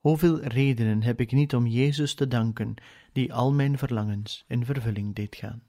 Hoeveel 0.00 0.40
redenen 0.40 1.02
heb 1.02 1.20
ik 1.20 1.32
niet 1.32 1.54
om 1.54 1.66
Jezus 1.66 2.14
te 2.14 2.28
danken, 2.28 2.74
die 3.12 3.32
al 3.32 3.52
mijn 3.52 3.78
verlangens 3.78 4.44
in 4.48 4.64
vervulling 4.64 5.14
deed 5.14 5.36
gaan. 5.36 5.62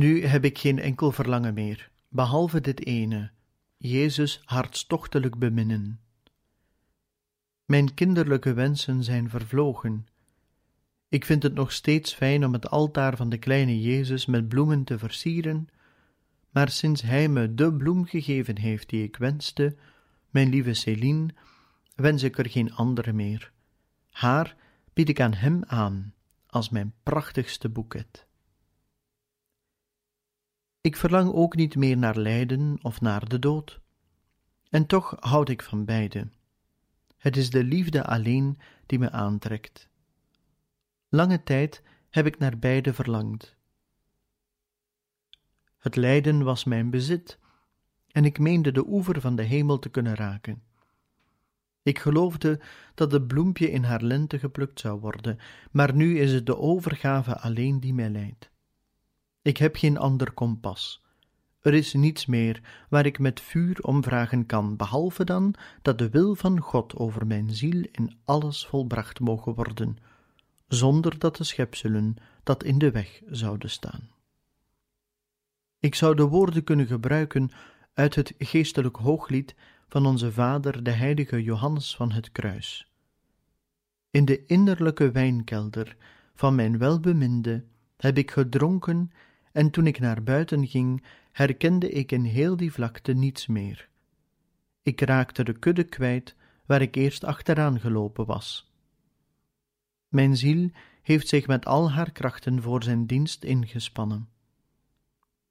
Nu 0.00 0.24
heb 0.24 0.44
ik 0.44 0.58
geen 0.58 0.78
enkel 0.78 1.12
verlangen 1.12 1.54
meer, 1.54 1.90
behalve 2.08 2.60
dit 2.60 2.86
ene: 2.86 3.30
Jezus 3.76 4.40
hartstochtelijk 4.44 5.38
beminnen. 5.38 6.00
Mijn 7.64 7.94
kinderlijke 7.94 8.52
wensen 8.52 9.04
zijn 9.04 9.30
vervlogen. 9.30 10.06
Ik 11.08 11.24
vind 11.24 11.42
het 11.42 11.54
nog 11.54 11.72
steeds 11.72 12.14
fijn 12.14 12.44
om 12.44 12.52
het 12.52 12.70
altaar 12.70 13.16
van 13.16 13.28
de 13.28 13.38
kleine 13.38 13.80
Jezus 13.80 14.26
met 14.26 14.48
bloemen 14.48 14.84
te 14.84 14.98
versieren, 14.98 15.68
maar 16.50 16.68
sinds 16.68 17.02
Hij 17.02 17.28
me 17.28 17.54
de 17.54 17.74
bloem 17.74 18.04
gegeven 18.04 18.58
heeft 18.58 18.88
die 18.88 19.02
ik 19.02 19.16
wenste, 19.16 19.76
mijn 20.30 20.48
lieve 20.48 20.74
Céline, 20.74 21.28
wens 21.94 22.22
ik 22.22 22.38
er 22.38 22.50
geen 22.50 22.74
andere 22.74 23.12
meer. 23.12 23.52
Haar 24.10 24.56
bied 24.92 25.08
ik 25.08 25.20
aan 25.20 25.34
Hem 25.34 25.64
aan 25.64 26.14
als 26.46 26.68
mijn 26.68 26.94
prachtigste 27.02 27.68
boeket. 27.68 28.28
Ik 30.82 30.96
verlang 30.96 31.32
ook 31.32 31.56
niet 31.56 31.76
meer 31.76 31.96
naar 31.96 32.16
lijden 32.16 32.78
of 32.82 33.00
naar 33.00 33.28
de 33.28 33.38
dood. 33.38 33.80
En 34.70 34.86
toch 34.86 35.16
houd 35.18 35.48
ik 35.48 35.62
van 35.62 35.84
beide. 35.84 36.28
Het 37.16 37.36
is 37.36 37.50
de 37.50 37.64
liefde 37.64 38.04
alleen 38.04 38.58
die 38.86 38.98
me 38.98 39.10
aantrekt. 39.10 39.88
Lange 41.08 41.42
tijd 41.42 41.82
heb 42.10 42.26
ik 42.26 42.38
naar 42.38 42.58
beide 42.58 42.94
verlangd. 42.94 43.56
Het 45.78 45.96
lijden 45.96 46.42
was 46.42 46.64
mijn 46.64 46.90
bezit, 46.90 47.38
en 48.10 48.24
ik 48.24 48.38
meende 48.38 48.72
de 48.72 48.86
oever 48.86 49.20
van 49.20 49.36
de 49.36 49.42
hemel 49.42 49.78
te 49.78 49.88
kunnen 49.88 50.14
raken. 50.14 50.62
Ik 51.82 51.98
geloofde 51.98 52.60
dat 52.94 53.12
het 53.12 53.26
bloempje 53.26 53.70
in 53.70 53.84
haar 53.84 54.02
lente 54.02 54.38
geplukt 54.38 54.80
zou 54.80 55.00
worden, 55.00 55.38
maar 55.70 55.94
nu 55.94 56.18
is 56.18 56.32
het 56.32 56.46
de 56.46 56.56
overgave 56.56 57.38
alleen 57.38 57.80
die 57.80 57.94
mij 57.94 58.10
leidt. 58.10 58.50
Ik 59.42 59.56
heb 59.56 59.76
geen 59.76 59.98
ander 59.98 60.32
kompas. 60.32 61.04
Er 61.60 61.74
is 61.74 61.92
niets 61.92 62.26
meer 62.26 62.86
waar 62.88 63.06
ik 63.06 63.18
met 63.18 63.40
vuur 63.40 63.80
om 63.80 64.02
vragen 64.02 64.46
kan, 64.46 64.76
behalve 64.76 65.24
dan 65.24 65.54
dat 65.82 65.98
de 65.98 66.10
wil 66.10 66.34
van 66.34 66.60
God 66.60 66.96
over 66.96 67.26
mijn 67.26 67.50
ziel 67.50 67.84
in 67.92 68.18
alles 68.24 68.66
volbracht 68.66 69.20
mogen 69.20 69.54
worden, 69.54 69.96
zonder 70.68 71.18
dat 71.18 71.36
de 71.36 71.44
schepselen 71.44 72.16
dat 72.42 72.64
in 72.64 72.78
de 72.78 72.90
weg 72.90 73.22
zouden 73.26 73.70
staan. 73.70 74.10
Ik 75.78 75.94
zou 75.94 76.14
de 76.14 76.26
woorden 76.26 76.64
kunnen 76.64 76.86
gebruiken 76.86 77.50
uit 77.94 78.14
het 78.14 78.34
geestelijk 78.38 78.96
hooglied 78.96 79.54
van 79.88 80.06
onze 80.06 80.32
vader, 80.32 80.82
de 80.82 80.90
heilige 80.90 81.42
Johannes 81.42 81.96
van 81.96 82.12
het 82.12 82.32
Kruis. 82.32 82.92
In 84.10 84.24
de 84.24 84.46
innerlijke 84.46 85.10
wijnkelder 85.10 85.96
van 86.34 86.54
mijn 86.54 86.78
welbeminde 86.78 87.64
heb 87.96 88.18
ik 88.18 88.30
gedronken, 88.30 89.10
en 89.52 89.70
toen 89.70 89.86
ik 89.86 90.00
naar 90.00 90.22
buiten 90.22 90.66
ging, 90.66 91.04
herkende 91.32 91.90
ik 91.90 92.12
in 92.12 92.24
heel 92.24 92.56
die 92.56 92.72
vlakte 92.72 93.12
niets 93.12 93.46
meer. 93.46 93.88
Ik 94.82 95.00
raakte 95.00 95.44
de 95.44 95.58
kudde 95.58 95.84
kwijt 95.84 96.34
waar 96.66 96.82
ik 96.82 96.94
eerst 96.94 97.24
achteraan 97.24 97.80
gelopen 97.80 98.26
was. 98.26 98.72
Mijn 100.08 100.36
ziel 100.36 100.70
heeft 101.02 101.28
zich 101.28 101.46
met 101.46 101.66
al 101.66 101.90
haar 101.90 102.12
krachten 102.12 102.62
voor 102.62 102.82
zijn 102.82 103.06
dienst 103.06 103.44
ingespannen. 103.44 104.28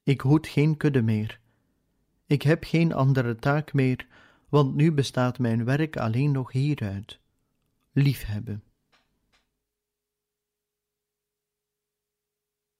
Ik 0.03 0.21
hoed 0.21 0.47
geen 0.47 0.77
kudde 0.77 1.01
meer. 1.01 1.39
Ik 2.25 2.41
heb 2.41 2.63
geen 2.63 2.93
andere 2.93 3.35
taak 3.35 3.73
meer 3.73 4.07
want 4.49 4.75
nu 4.75 4.91
bestaat 4.91 5.39
mijn 5.39 5.65
werk 5.65 5.97
alleen 5.97 6.31
nog 6.31 6.51
hieruit: 6.51 7.19
liefhebben. 7.91 8.63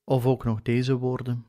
Of 0.10 0.26
ook 0.26 0.44
nog 0.44 0.62
deze 0.62 0.98
woorden. 0.98 1.46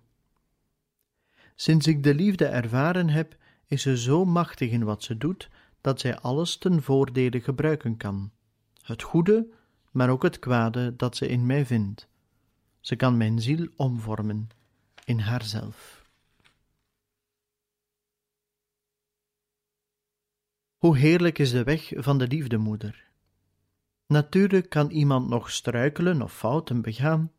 Sinds 1.55 1.87
ik 1.87 2.03
de 2.03 2.15
liefde 2.15 2.47
ervaren 2.47 3.09
heb, 3.09 3.37
is 3.67 3.83
ze 3.83 3.99
zo 3.99 4.25
machtig 4.25 4.71
in 4.71 4.85
wat 4.85 5.03
ze 5.03 5.17
doet, 5.17 5.51
dat 5.81 6.01
zij 6.01 6.19
alles 6.19 6.57
ten 6.57 6.83
voordele 6.83 7.41
gebruiken 7.41 7.97
kan. 7.97 8.31
Het 8.83 9.03
goede, 9.03 9.49
maar 9.91 10.11
ook 10.11 10.23
het 10.23 10.39
kwade 10.39 10.97
dat 10.97 11.17
ze 11.17 11.29
in 11.29 11.47
mij 11.47 11.67
vindt. 11.67 12.09
Ze 12.81 12.97
kan 12.97 13.17
mijn 13.17 13.41
ziel 13.41 13.69
omvormen 13.77 14.49
in 15.05 15.19
haarzelf. 15.19 16.05
Hoe 20.77 20.97
heerlijk 20.97 21.39
is 21.39 21.51
de 21.51 21.65
weg 21.65 21.93
van 21.95 22.19
de 22.19 22.27
liefdemoeder. 22.27 23.09
Natuurlijk 24.07 24.69
kan 24.69 24.91
iemand 24.91 25.29
nog 25.29 25.51
struikelen 25.51 26.23
of 26.23 26.33
fouten 26.33 26.83
begaan, 26.83 27.33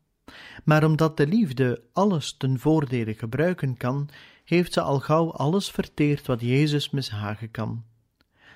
maar 0.64 0.84
omdat 0.84 1.16
de 1.16 1.26
liefde 1.26 1.82
alles 1.92 2.36
ten 2.36 2.58
voordele 2.58 3.14
gebruiken 3.14 3.76
kan, 3.76 4.08
heeft 4.44 4.72
ze 4.72 4.80
al 4.80 5.00
gauw 5.00 5.32
alles 5.32 5.70
verteerd 5.70 6.26
wat 6.26 6.40
Jezus 6.40 6.90
mishagen 6.90 7.50
kan. 7.50 7.84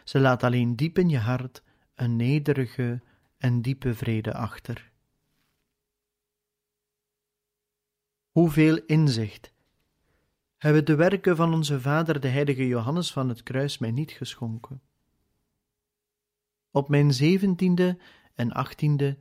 Ze 0.04 0.20
laat 0.20 0.42
alleen 0.42 0.76
diep 0.76 0.98
in 0.98 1.08
je 1.08 1.18
hart 1.18 1.62
een 1.94 2.16
nederige 2.16 3.00
en 3.38 3.62
diepe 3.62 3.94
vrede 3.94 4.34
achter. 4.34 4.90
Hoeveel 8.30 8.76
inzicht 8.86 9.52
hebben 10.56 10.84
de 10.84 10.94
werken 10.94 11.36
van 11.36 11.54
onze 11.54 11.80
vader, 11.80 12.20
de 12.20 12.28
heilige 12.28 12.66
Johannes 12.66 13.12
van 13.12 13.28
het 13.28 13.42
Kruis, 13.42 13.78
mij 13.78 13.90
niet 13.90 14.10
geschonken. 14.10 14.80
Op 16.70 16.88
mijn 16.88 17.14
zeventiende 17.14 17.98
en 18.34 18.52
achttiende 18.52 19.18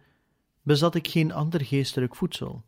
bezat 0.65 0.95
ik 0.95 1.07
geen 1.07 1.31
ander 1.31 1.65
geestelijk 1.65 2.15
voedsel. 2.15 2.63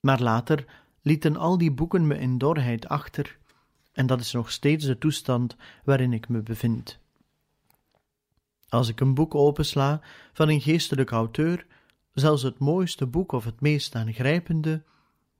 Maar 0.00 0.22
later 0.22 0.64
lieten 1.02 1.36
al 1.36 1.58
die 1.58 1.72
boeken 1.72 2.06
me 2.06 2.18
in 2.18 2.38
dorheid 2.38 2.88
achter, 2.88 3.38
en 3.92 4.06
dat 4.06 4.20
is 4.20 4.32
nog 4.32 4.50
steeds 4.50 4.84
de 4.84 4.98
toestand 4.98 5.56
waarin 5.84 6.12
ik 6.12 6.28
me 6.28 6.42
bevind. 6.42 6.98
Als 8.68 8.88
ik 8.88 9.00
een 9.00 9.14
boek 9.14 9.34
opensla 9.34 10.00
van 10.32 10.48
een 10.48 10.60
geestelijk 10.60 11.10
auteur, 11.10 11.66
zelfs 12.12 12.42
het 12.42 12.58
mooiste 12.58 13.06
boek 13.06 13.32
of 13.32 13.44
het 13.44 13.60
meest 13.60 13.94
aangrijpende, 13.94 14.82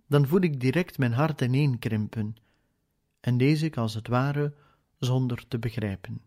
dan 0.07 0.27
voel 0.27 0.41
ik 0.41 0.61
direct 0.61 0.99
mijn 0.99 1.13
hart 1.13 1.41
ineenkrimpen, 1.41 2.37
en 3.21 3.37
lees 3.37 3.63
ik 3.63 3.77
als 3.77 3.95
het 3.95 4.09
ware 4.09 4.55
zonder 4.99 5.49
te 5.49 5.59
begrijpen. 5.59 6.21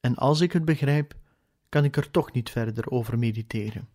En 0.00 0.14
als 0.14 0.40
ik 0.40 0.52
het 0.52 0.64
begrijp, 0.64 1.14
kan 1.74 1.84
ik 1.84 1.96
er 1.96 2.10
toch 2.10 2.32
niet 2.32 2.50
verder 2.50 2.90
over 2.90 3.18
mediteren. 3.18 3.88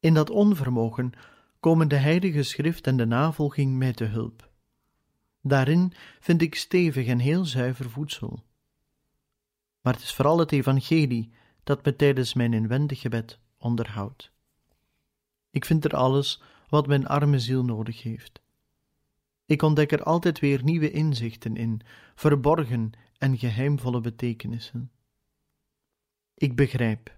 In 0.00 0.14
dat 0.14 0.30
onvermogen 0.30 1.12
komen 1.60 1.88
de 1.88 1.96
Heilige 1.96 2.42
Schrift 2.42 2.86
en 2.86 2.96
de 2.96 3.04
navolging 3.04 3.76
mij 3.76 3.92
te 3.92 4.04
hulp. 4.04 4.50
Daarin 5.42 5.92
vind 6.20 6.42
ik 6.42 6.54
stevig 6.54 7.06
en 7.06 7.18
heel 7.18 7.44
zuiver 7.44 7.90
voedsel. 7.90 8.44
Maar 9.80 9.92
het 9.92 10.02
is 10.02 10.14
vooral 10.14 10.38
het 10.38 10.52
Evangelie 10.52 11.30
dat 11.64 11.84
me 11.84 11.96
tijdens 11.96 12.34
mijn 12.34 12.52
inwendig 12.52 13.00
gebed 13.00 13.38
onderhoudt. 13.56 14.30
Ik 15.50 15.64
vind 15.64 15.84
er 15.84 15.96
alles 15.96 16.42
wat 16.68 16.86
mijn 16.86 17.06
arme 17.06 17.38
ziel 17.38 17.64
nodig 17.64 18.02
heeft. 18.02 18.42
Ik 19.44 19.62
ontdek 19.62 19.92
er 19.92 20.02
altijd 20.02 20.38
weer 20.38 20.62
nieuwe 20.64 20.90
inzichten 20.90 21.56
in, 21.56 21.80
verborgen 22.14 22.92
en 23.18 23.38
geheimvolle 23.38 24.00
betekenissen. 24.00 24.90
Ik 26.38 26.56
begrijp, 26.56 27.16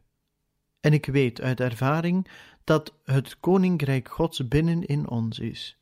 en 0.80 0.92
ik 0.92 1.06
weet 1.06 1.40
uit 1.40 1.60
ervaring 1.60 2.28
dat 2.64 2.94
het 3.04 3.40
Koninkrijk 3.40 4.08
Gods 4.08 4.48
binnen 4.48 4.86
in 4.86 5.08
ons 5.08 5.38
is. 5.38 5.78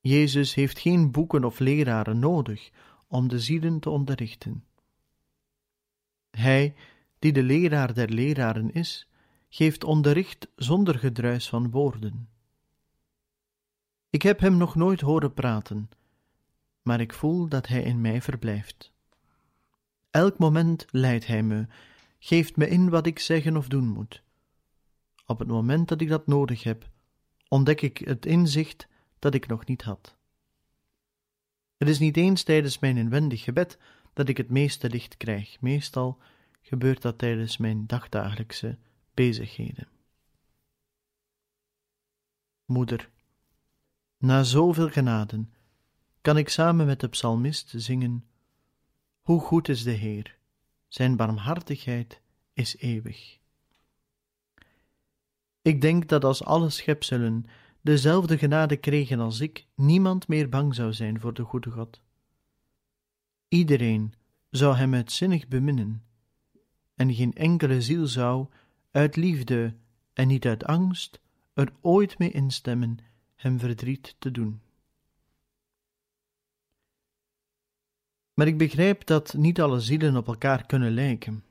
Jezus 0.00 0.54
heeft 0.54 0.78
geen 0.78 1.10
boeken 1.10 1.44
of 1.44 1.58
leraren 1.58 2.18
nodig 2.18 2.70
om 3.06 3.28
de 3.28 3.38
zielen 3.40 3.80
te 3.80 3.90
onderrichten. 3.90 4.64
Hij, 6.30 6.74
die 7.18 7.32
de 7.32 7.42
leraar 7.42 7.94
der 7.94 8.08
leraren 8.08 8.72
is, 8.72 9.08
geeft 9.48 9.84
onderricht 9.84 10.48
zonder 10.56 10.98
gedruis 10.98 11.48
van 11.48 11.70
woorden. 11.70 12.28
Ik 14.10 14.22
heb 14.22 14.40
hem 14.40 14.56
nog 14.56 14.74
nooit 14.74 15.00
horen 15.00 15.34
praten, 15.34 15.90
maar 16.82 17.00
ik 17.00 17.12
voel 17.12 17.48
dat 17.48 17.66
hij 17.66 17.82
in 17.82 18.00
mij 18.00 18.22
verblijft. 18.22 18.92
Elk 20.10 20.38
moment 20.38 20.86
leidt 20.90 21.26
hij 21.26 21.42
me, 21.42 21.66
geeft 22.24 22.56
me 22.56 22.68
in 22.68 22.88
wat 22.88 23.06
ik 23.06 23.18
zeggen 23.18 23.56
of 23.56 23.68
doen 23.68 23.88
moet. 23.88 24.22
Op 25.26 25.38
het 25.38 25.48
moment 25.48 25.88
dat 25.88 26.00
ik 26.00 26.08
dat 26.08 26.26
nodig 26.26 26.62
heb, 26.62 26.88
ontdek 27.48 27.80
ik 27.80 27.98
het 27.98 28.26
inzicht 28.26 28.88
dat 29.18 29.34
ik 29.34 29.46
nog 29.46 29.66
niet 29.66 29.82
had. 29.82 30.16
Het 31.76 31.88
is 31.88 31.98
niet 31.98 32.16
eens 32.16 32.42
tijdens 32.42 32.78
mijn 32.78 32.96
inwendig 32.96 33.42
gebed 33.42 33.78
dat 34.12 34.28
ik 34.28 34.36
het 34.36 34.50
meeste 34.50 34.90
licht 34.90 35.16
krijg, 35.16 35.60
meestal 35.60 36.18
gebeurt 36.60 37.02
dat 37.02 37.18
tijdens 37.18 37.56
mijn 37.56 37.86
dagdagelijkse 37.86 38.78
bezigheden. 39.14 39.88
Moeder, 42.64 43.10
na 44.18 44.42
zoveel 44.42 44.90
genaden 44.90 45.52
kan 46.20 46.36
ik 46.36 46.48
samen 46.48 46.86
met 46.86 47.00
de 47.00 47.08
psalmist 47.08 47.72
zingen: 47.76 48.24
Hoe 49.20 49.40
goed 49.40 49.68
is 49.68 49.82
de 49.82 49.90
Heer, 49.90 50.38
zijn 50.94 51.16
barmhartigheid 51.16 52.20
is 52.52 52.76
eeuwig. 52.76 53.38
Ik 55.62 55.80
denk 55.80 56.08
dat 56.08 56.24
als 56.24 56.44
alle 56.44 56.70
schepselen 56.70 57.46
dezelfde 57.80 58.38
genade 58.38 58.76
kregen 58.76 59.20
als 59.20 59.40
ik, 59.40 59.66
niemand 59.74 60.28
meer 60.28 60.48
bang 60.48 60.74
zou 60.74 60.92
zijn 60.92 61.20
voor 61.20 61.34
de 61.34 61.42
goede 61.42 61.70
God. 61.70 62.02
Iedereen 63.48 64.14
zou 64.50 64.76
hem 64.76 64.94
uitzinnig 64.94 65.48
beminnen, 65.48 66.02
en 66.94 67.14
geen 67.14 67.32
enkele 67.32 67.82
ziel 67.82 68.06
zou, 68.06 68.46
uit 68.90 69.16
liefde 69.16 69.74
en 70.12 70.28
niet 70.28 70.46
uit 70.46 70.64
angst, 70.64 71.20
er 71.54 71.72
ooit 71.80 72.18
mee 72.18 72.30
instemmen 72.30 72.98
hem 73.34 73.58
verdriet 73.58 74.16
te 74.18 74.30
doen. 74.30 74.60
Maar 78.34 78.46
ik 78.46 78.58
begrijp 78.58 79.06
dat 79.06 79.34
niet 79.34 79.60
alle 79.60 79.80
zielen 79.80 80.16
op 80.16 80.26
elkaar 80.26 80.66
kunnen 80.66 80.92
lijken. 80.92 81.44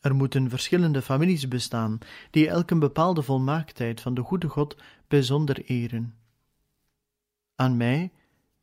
Er 0.00 0.14
moeten 0.14 0.50
verschillende 0.50 1.02
families 1.02 1.48
bestaan, 1.48 1.98
die 2.30 2.48
elk 2.48 2.70
een 2.70 2.78
bepaalde 2.78 3.22
volmaaktheid 3.22 4.00
van 4.00 4.14
de 4.14 4.22
goede 4.22 4.48
God 4.48 4.76
bijzonder 5.08 5.64
eren. 5.64 6.14
Aan 7.54 7.76
mij 7.76 8.12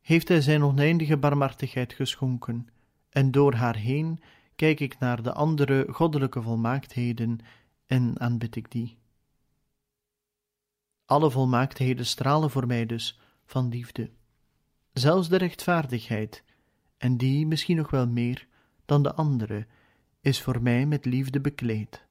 heeft 0.00 0.28
Hij 0.28 0.40
Zijn 0.40 0.62
oneindige 0.62 1.16
barmhartigheid 1.16 1.92
geschonken, 1.92 2.68
en 3.10 3.30
door 3.30 3.54
haar 3.54 3.76
heen 3.76 4.20
kijk 4.54 4.80
ik 4.80 4.98
naar 4.98 5.22
de 5.22 5.32
andere 5.32 5.86
goddelijke 5.90 6.42
volmaaktheden 6.42 7.38
en 7.86 8.20
aanbid 8.20 8.56
ik 8.56 8.70
die. 8.70 8.98
Alle 11.04 11.30
volmaaktheden 11.30 12.06
stralen 12.06 12.50
voor 12.50 12.66
mij 12.66 12.86
dus 12.86 13.18
van 13.44 13.68
liefde, 13.68 14.10
zelfs 14.92 15.28
de 15.28 15.36
rechtvaardigheid, 15.36 16.44
en 16.98 17.16
die 17.16 17.46
misschien 17.46 17.76
nog 17.76 17.90
wel 17.90 18.06
meer 18.06 18.46
dan 18.84 19.02
de 19.02 19.14
andere, 19.14 19.66
is 20.20 20.42
voor 20.42 20.62
mij 20.62 20.86
met 20.86 21.04
liefde 21.04 21.40
bekleed. 21.40 22.04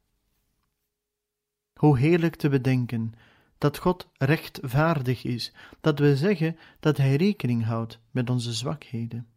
Hoe 1.74 1.98
heerlijk 1.98 2.36
te 2.36 2.50
bedenken 2.50 3.14
dat 3.58 3.78
God 3.78 4.10
rechtvaardig 4.18 5.24
is, 5.24 5.54
dat 5.82 6.00
we 6.00 6.18
zeggen 6.18 6.58
dat 6.80 6.98
Hij 6.98 7.16
rekening 7.16 7.64
houdt 7.64 8.00
met 8.12 8.30
onze 8.30 8.54
zwakheden. 8.54 9.28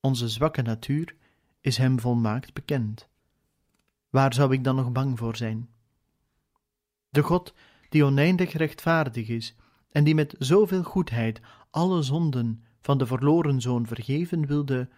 Onze 0.00 0.28
zwakke 0.28 0.62
natuur 0.62 1.16
is 1.60 1.76
Hem 1.76 2.00
volmaakt 2.00 2.52
bekend. 2.52 3.08
Waar 4.10 4.34
zou 4.34 4.52
ik 4.52 4.64
dan 4.64 4.76
nog 4.76 4.92
bang 4.92 5.18
voor 5.18 5.36
zijn? 5.36 5.68
De 7.10 7.22
God 7.22 7.54
die 7.88 8.04
oneindig 8.04 8.52
rechtvaardig 8.52 9.28
is 9.28 9.54
en 9.90 10.04
die 10.04 10.14
met 10.14 10.34
zoveel 10.38 10.82
goedheid 10.82 11.40
alle 11.70 12.02
zonden 12.02 12.64
van 12.80 12.98
de 12.98 13.06
verloren 13.06 13.60
zoon 13.60 13.86
vergeven 13.86 14.46
wilde, 14.46 14.88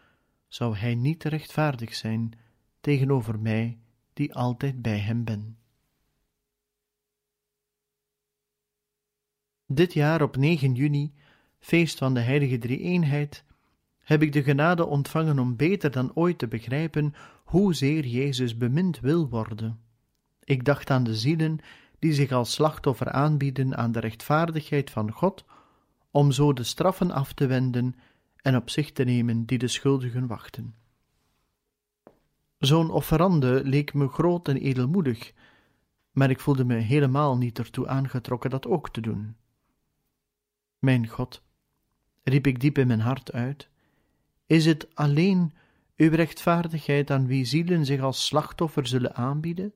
zou 0.48 0.76
hij 0.76 0.94
niet 0.94 1.24
rechtvaardig 1.24 1.94
zijn 1.94 2.32
tegenover 2.80 3.38
mij, 3.38 3.78
die 4.12 4.34
altijd 4.34 4.82
bij 4.82 4.98
hem 4.98 5.24
ben. 5.24 5.58
Dit 9.66 9.92
jaar 9.92 10.22
op 10.22 10.36
9 10.36 10.74
juni, 10.74 11.14
feest 11.58 11.98
van 11.98 12.14
de 12.14 12.20
Heilige 12.20 12.58
Drie-eenheid, 12.58 13.44
heb 13.98 14.22
ik 14.22 14.32
de 14.32 14.42
genade 14.42 14.86
ontvangen 14.86 15.38
om 15.38 15.56
beter 15.56 15.90
dan 15.90 16.14
ooit 16.14 16.38
te 16.38 16.48
begrijpen 16.48 17.14
hoezeer 17.44 18.06
Jezus 18.06 18.56
bemind 18.56 19.00
wil 19.00 19.28
worden. 19.28 19.80
Ik 20.44 20.64
dacht 20.64 20.90
aan 20.90 21.04
de 21.04 21.14
zielen 21.14 21.58
die 21.98 22.12
zich 22.12 22.32
als 22.32 22.52
slachtoffer 22.52 23.10
aanbieden 23.10 23.76
aan 23.76 23.92
de 23.92 24.00
rechtvaardigheid 24.00 24.90
van 24.90 25.10
God, 25.10 25.44
om 26.10 26.32
zo 26.32 26.52
de 26.52 26.62
straffen 26.62 27.10
af 27.10 27.32
te 27.32 27.46
wenden 27.46 27.94
en 28.36 28.56
op 28.56 28.70
zich 28.70 28.92
te 28.92 29.04
nemen 29.04 29.44
die 29.44 29.58
de 29.58 29.68
schuldigen 29.68 30.26
wachten. 30.26 30.74
Zo'n 32.58 32.90
offerande 32.90 33.60
leek 33.64 33.94
me 33.94 34.08
groot 34.08 34.48
en 34.48 34.56
edelmoedig, 34.56 35.32
maar 36.12 36.30
ik 36.30 36.40
voelde 36.40 36.64
me 36.64 36.74
helemaal 36.74 37.36
niet 37.36 37.58
ertoe 37.58 37.88
aangetrokken 37.88 38.50
dat 38.50 38.66
ook 38.66 38.90
te 38.90 39.00
doen. 39.00 39.36
Mijn 40.78 41.08
God, 41.08 41.42
riep 42.22 42.46
ik 42.46 42.60
diep 42.60 42.78
in 42.78 42.86
mijn 42.86 43.00
hart 43.00 43.32
uit, 43.32 43.68
is 44.46 44.64
het 44.64 44.94
alleen 44.94 45.52
uw 45.96 46.10
rechtvaardigheid 46.10 47.10
aan 47.10 47.26
wie 47.26 47.44
zielen 47.44 47.84
zich 47.84 48.00
als 48.00 48.26
slachtoffer 48.26 48.86
zullen 48.86 49.14
aanbieden? 49.14 49.72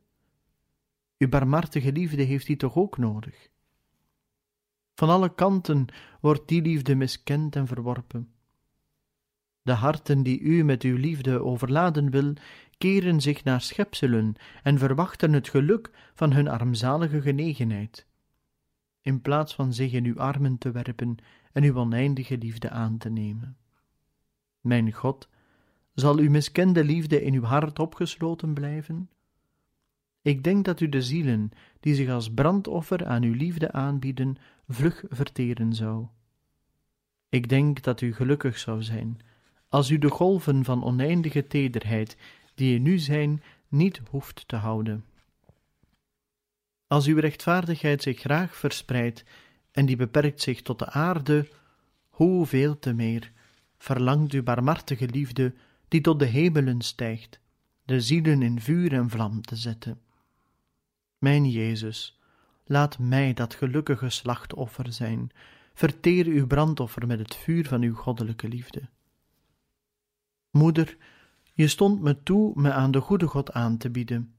Uw 1.18 1.28
barmhartige 1.28 1.92
liefde 1.92 2.22
heeft 2.22 2.46
die 2.46 2.56
toch 2.56 2.76
ook 2.76 2.98
nodig? 2.98 3.48
Van 4.94 5.08
alle 5.08 5.34
kanten 5.34 5.86
wordt 6.20 6.48
die 6.48 6.62
liefde 6.62 6.94
miskend 6.94 7.56
en 7.56 7.66
verworpen. 7.66 8.28
De 9.62 9.72
harten 9.72 10.22
die 10.22 10.40
u 10.40 10.64
met 10.64 10.82
uw 10.82 10.96
liefde 10.96 11.42
overladen 11.42 12.10
wil, 12.10 12.32
keren 12.78 13.20
zich 13.20 13.44
naar 13.44 13.60
schepselen 13.60 14.34
en 14.62 14.78
verwachten 14.78 15.32
het 15.32 15.48
geluk 15.48 15.90
van 16.14 16.32
hun 16.32 16.48
armzalige 16.48 17.20
genegenheid, 17.20 18.06
in 19.00 19.20
plaats 19.20 19.54
van 19.54 19.72
zich 19.72 19.92
in 19.92 20.04
uw 20.04 20.18
armen 20.18 20.58
te 20.58 20.70
werpen 20.70 21.16
en 21.52 21.62
uw 21.62 21.76
oneindige 21.76 22.38
liefde 22.38 22.70
aan 22.70 22.98
te 22.98 23.08
nemen. 23.08 23.56
Mijn 24.60 24.92
God, 24.92 25.28
zal 25.94 26.18
uw 26.18 26.30
miskende 26.30 26.84
liefde 26.84 27.22
in 27.22 27.34
uw 27.34 27.42
hart 27.42 27.78
opgesloten 27.78 28.54
blijven? 28.54 29.10
Ik 30.22 30.44
denk 30.44 30.64
dat 30.64 30.80
u 30.80 30.88
de 30.88 31.02
zielen, 31.02 31.50
die 31.80 31.94
zich 31.94 32.08
als 32.08 32.30
brandoffer 32.34 33.06
aan 33.06 33.22
uw 33.22 33.34
liefde 33.34 33.72
aanbieden, 33.72 34.36
vlug 34.68 35.04
verteren 35.08 35.74
zou. 35.74 36.06
Ik 37.28 37.48
denk 37.48 37.82
dat 37.82 38.00
u 38.00 38.14
gelukkig 38.14 38.58
zou 38.58 38.82
zijn, 38.82 39.20
als 39.68 39.90
u 39.90 39.98
de 39.98 40.10
golven 40.10 40.64
van 40.64 40.84
oneindige 40.84 41.46
tederheid, 41.46 42.16
die 42.54 42.74
er 42.74 42.80
nu 42.80 42.98
zijn, 42.98 43.42
niet 43.68 44.00
hoeft 44.10 44.48
te 44.48 44.56
houden. 44.56 45.04
Als 46.86 47.06
uw 47.06 47.18
rechtvaardigheid 47.18 48.02
zich 48.02 48.20
graag 48.20 48.56
verspreidt 48.56 49.24
en 49.70 49.86
die 49.86 49.96
beperkt 49.96 50.40
zich 50.40 50.62
tot 50.62 50.78
de 50.78 50.90
aarde, 50.90 51.48
hoeveel 52.08 52.78
te 52.78 52.92
meer 52.92 53.32
verlangt 53.78 54.32
uw 54.32 54.42
barmhartige 54.42 55.08
liefde, 55.08 55.54
die 55.88 56.00
tot 56.00 56.18
de 56.18 56.24
hemelen 56.24 56.80
stijgt, 56.80 57.40
de 57.84 58.00
zielen 58.00 58.42
in 58.42 58.60
vuur 58.60 58.92
en 58.92 59.10
vlam 59.10 59.42
te 59.42 59.56
zetten. 59.56 60.00
Mijn 61.18 61.50
Jezus, 61.50 62.18
laat 62.64 62.98
mij 62.98 63.32
dat 63.32 63.54
gelukkige 63.54 64.10
slachtoffer 64.10 64.92
zijn, 64.92 65.30
verteer 65.74 66.26
uw 66.26 66.46
brandoffer 66.46 67.06
met 67.06 67.18
het 67.18 67.34
vuur 67.34 67.66
van 67.66 67.82
uw 67.82 67.94
goddelijke 67.94 68.48
liefde. 68.48 68.88
Moeder, 70.50 70.96
je 71.52 71.68
stond 71.68 72.00
me 72.00 72.22
toe 72.22 72.52
me 72.54 72.72
aan 72.72 72.90
de 72.90 73.00
goede 73.00 73.26
God 73.26 73.52
aan 73.52 73.76
te 73.76 73.90
bieden. 73.90 74.34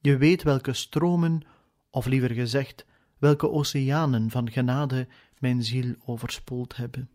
Je 0.00 0.16
weet 0.16 0.42
welke 0.42 0.72
stromen, 0.72 1.42
of 1.90 2.06
liever 2.06 2.30
gezegd, 2.30 2.86
welke 3.18 3.50
oceanen 3.50 4.30
van 4.30 4.50
genade 4.50 5.08
mijn 5.38 5.62
ziel 5.62 5.94
overspoeld 6.04 6.76
hebben. 6.76 7.10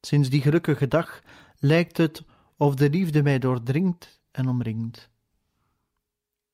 Sinds 0.00 0.28
die 0.30 0.40
gelukkige 0.40 0.88
dag 0.88 1.22
lijkt 1.58 1.96
het 1.96 2.24
of 2.56 2.74
de 2.74 2.90
liefde 2.90 3.22
mij 3.22 3.38
doordringt 3.38 4.20
en 4.30 4.48
omringt. 4.48 5.10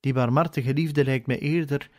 Die 0.00 0.12
barmhartige 0.12 0.74
liefde 0.74 1.04
lijkt 1.04 1.26
mij 1.26 1.38
eerder 1.38 1.90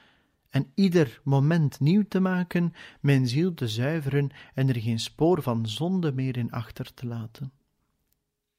en 0.55 0.71
ieder 0.75 1.21
moment 1.23 1.79
nieuw 1.79 2.03
te 2.07 2.19
maken, 2.19 2.73
mijn 2.99 3.27
ziel 3.27 3.53
te 3.53 3.67
zuiveren 3.67 4.29
en 4.53 4.69
er 4.69 4.81
geen 4.81 4.99
spoor 4.99 5.41
van 5.41 5.67
zonde 5.67 6.13
meer 6.13 6.37
in 6.37 6.51
achter 6.51 6.93
te 6.93 7.05
laten. 7.05 7.51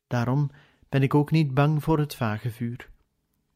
Daarom 0.07 0.51
ben 0.88 1.03
ik 1.03 1.14
ook 1.14 1.30
niet 1.30 1.55
bang 1.55 1.82
voor 1.82 1.99
het 1.99 2.14
vage 2.14 2.51
vuur. 2.51 2.90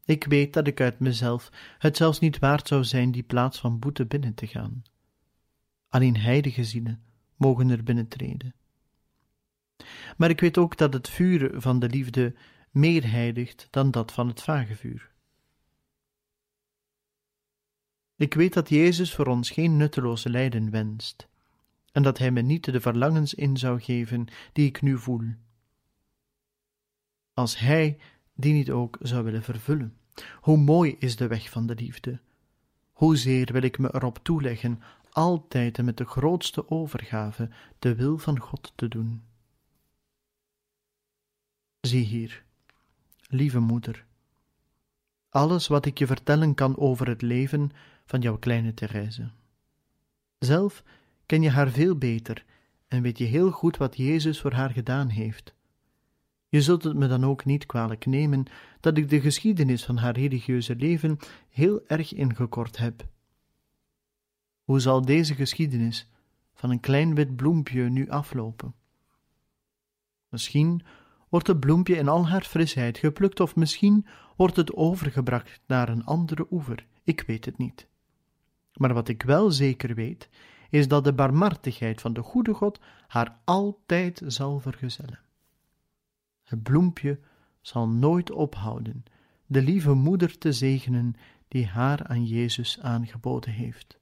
Ik 0.04 0.24
weet 0.24 0.52
dat 0.52 0.66
ik 0.66 0.80
uit 0.80 0.98
mezelf 0.98 1.50
het 1.78 1.96
zelfs 1.96 2.18
niet 2.18 2.38
waard 2.38 2.68
zou 2.68 2.84
zijn 2.84 3.10
die 3.10 3.22
plaats 3.22 3.58
van 3.58 3.78
boete 3.78 4.06
binnen 4.06 4.34
te 4.34 4.46
gaan. 4.46 4.82
Alleen 5.88 6.16
heilige 6.16 6.64
zielen 6.64 7.02
mogen 7.36 7.70
er 7.70 7.82
binnentreden. 7.82 8.54
Maar 10.16 10.30
ik 10.30 10.40
weet 10.40 10.58
ook 10.58 10.76
dat 10.76 10.92
het 10.92 11.08
vuur 11.08 11.60
van 11.60 11.78
de 11.78 11.88
liefde 11.88 12.34
meer 12.70 13.10
heiligt 13.10 13.68
dan 13.70 13.90
dat 13.90 14.12
van 14.12 14.28
het 14.28 14.42
vage 14.42 14.76
vuur. 14.76 15.10
Ik 18.20 18.34
weet 18.34 18.52
dat 18.52 18.68
Jezus 18.68 19.14
voor 19.14 19.26
ons 19.26 19.50
geen 19.50 19.76
nutteloze 19.76 20.30
lijden 20.30 20.70
wenst, 20.70 21.28
en 21.92 22.02
dat 22.02 22.18
Hij 22.18 22.30
me 22.30 22.40
niet 22.40 22.64
de 22.64 22.80
verlangens 22.80 23.34
in 23.34 23.56
zou 23.56 23.80
geven 23.80 24.26
die 24.52 24.66
ik 24.66 24.82
nu 24.82 24.98
voel. 24.98 25.34
Als 27.34 27.58
Hij 27.58 27.98
die 28.34 28.52
niet 28.52 28.70
ook 28.70 28.98
zou 29.00 29.24
willen 29.24 29.42
vervullen. 29.42 29.96
Hoe 30.40 30.56
mooi 30.56 30.96
is 30.98 31.16
de 31.16 31.26
weg 31.26 31.50
van 31.50 31.66
de 31.66 31.74
liefde! 31.74 32.20
Hoezeer 32.92 33.52
wil 33.52 33.62
ik 33.62 33.78
me 33.78 33.94
erop 33.94 34.18
toeleggen 34.22 34.82
altijd 35.10 35.78
en 35.78 35.84
met 35.84 35.96
de 35.96 36.04
grootste 36.04 36.70
overgave 36.70 37.50
de 37.78 37.94
wil 37.94 38.18
van 38.18 38.38
God 38.38 38.72
te 38.74 38.88
doen. 38.88 39.22
Zie 41.80 42.04
hier, 42.04 42.44
lieve 43.28 43.60
moeder, 43.60 44.04
alles 45.28 45.66
wat 45.66 45.86
ik 45.86 45.98
je 45.98 46.06
vertellen 46.06 46.54
kan 46.54 46.76
over 46.76 47.08
het 47.08 47.22
leven 47.22 47.70
van 48.10 48.20
jouw 48.20 48.38
kleine 48.38 48.74
Therese. 48.74 49.30
Zelf 50.38 50.82
ken 51.26 51.42
je 51.42 51.50
haar 51.50 51.70
veel 51.70 51.96
beter 51.96 52.44
en 52.88 53.02
weet 53.02 53.18
je 53.18 53.24
heel 53.24 53.50
goed 53.50 53.76
wat 53.76 53.96
Jezus 53.96 54.40
voor 54.40 54.52
haar 54.52 54.70
gedaan 54.70 55.08
heeft. 55.08 55.54
Je 56.48 56.62
zult 56.62 56.84
het 56.84 56.96
me 56.96 57.06
dan 57.06 57.24
ook 57.24 57.44
niet 57.44 57.66
kwalijk 57.66 58.06
nemen 58.06 58.44
dat 58.80 58.96
ik 58.96 59.08
de 59.08 59.20
geschiedenis 59.20 59.84
van 59.84 59.96
haar 59.96 60.14
religieuze 60.14 60.76
leven 60.76 61.18
heel 61.48 61.86
erg 61.86 62.12
ingekort 62.14 62.76
heb. 62.76 63.06
Hoe 64.62 64.80
zal 64.80 65.04
deze 65.04 65.34
geschiedenis 65.34 66.08
van 66.54 66.70
een 66.70 66.80
klein 66.80 67.14
wit 67.14 67.36
bloempje 67.36 67.82
nu 67.82 68.08
aflopen? 68.08 68.74
Misschien 70.28 70.82
wordt 71.28 71.46
het 71.46 71.60
bloempje 71.60 71.96
in 71.96 72.08
al 72.08 72.28
haar 72.28 72.44
frisheid 72.44 72.98
geplukt, 72.98 73.40
of 73.40 73.56
misschien 73.56 74.06
wordt 74.36 74.56
het 74.56 74.74
overgebracht 74.74 75.60
naar 75.66 75.88
een 75.88 76.04
andere 76.04 76.46
oever. 76.50 76.86
Ik 77.04 77.20
weet 77.26 77.44
het 77.44 77.58
niet. 77.58 77.88
Maar 78.72 78.94
wat 78.94 79.08
ik 79.08 79.22
wel 79.22 79.50
zeker 79.50 79.94
weet, 79.94 80.28
is 80.70 80.88
dat 80.88 81.04
de 81.04 81.12
barmhartigheid 81.12 82.00
van 82.00 82.12
de 82.12 82.22
goede 82.22 82.54
God 82.54 82.80
haar 83.06 83.38
altijd 83.44 84.22
zal 84.26 84.60
vergezellen. 84.60 85.20
Het 86.42 86.62
bloempje 86.62 87.20
zal 87.60 87.88
nooit 87.88 88.30
ophouden 88.30 89.04
de 89.50 89.62
lieve 89.62 89.92
moeder 89.92 90.38
te 90.38 90.52
zegenen 90.52 91.14
die 91.48 91.66
haar 91.66 92.06
aan 92.06 92.24
Jezus 92.24 92.80
aangeboden 92.80 93.52
heeft. 93.52 93.98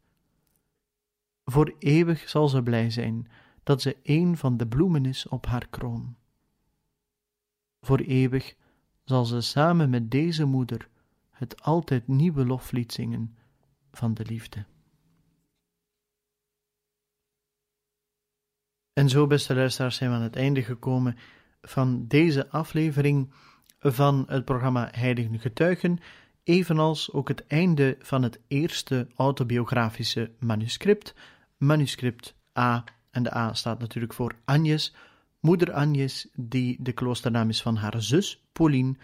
Voor 1.45 1.75
eeuwig 1.79 2.29
zal 2.29 2.49
ze 2.49 2.62
blij 2.62 2.91
zijn 2.91 3.29
dat 3.62 3.83
ze 3.83 3.97
een 4.03 4.37
van 4.37 4.57
de 4.57 4.66
bloemen 4.66 5.07
is 5.07 5.29
op 5.29 5.47
haar 5.47 5.69
kroon. 5.69 6.16
Voor 7.81 7.99
eeuwig 7.99 8.55
zal 9.05 9.25
ze 9.25 9.41
samen 9.41 9.91
met 9.91 10.11
deze 10.11 10.45
moeder 10.45 10.89
het 11.31 11.62
altijd 11.62 12.09
nieuwe 12.09 12.47
loflied 12.47 12.93
zingen 12.93 13.37
van 13.99 14.15
de 14.15 14.25
liefde. 14.25 14.65
En 18.93 19.09
zo, 19.09 19.27
beste 19.27 19.55
luisteraars, 19.55 19.97
zijn 19.97 20.11
we 20.11 20.17
aan 20.17 20.23
het 20.23 20.37
einde 20.37 20.63
gekomen 20.63 21.17
van 21.61 22.07
deze 22.07 22.49
aflevering 22.49 23.33
van 23.79 24.25
het 24.29 24.45
programma 24.45 24.89
Heilige 24.93 25.39
Getuigen, 25.39 25.99
evenals 26.43 27.13
ook 27.13 27.29
het 27.29 27.47
einde 27.47 27.97
van 28.01 28.23
het 28.23 28.41
eerste 28.49 29.09
autobiografische 29.17 30.31
manuscript, 30.39 31.15
manuscript 31.57 32.35
A. 32.59 32.85
En 33.11 33.23
de 33.23 33.35
A 33.35 33.55
staat 33.55 33.79
natuurlijk 33.79 34.13
voor 34.13 34.35
Agnes, 34.45 34.95
moeder 35.41 35.73
Agnes, 35.73 36.29
die 36.35 36.77
de 36.81 36.93
kloosternaam 36.93 37.49
is 37.49 37.63
van 37.63 37.77
haar 37.77 38.03
zus 38.03 38.45
Pauline, 38.53 38.97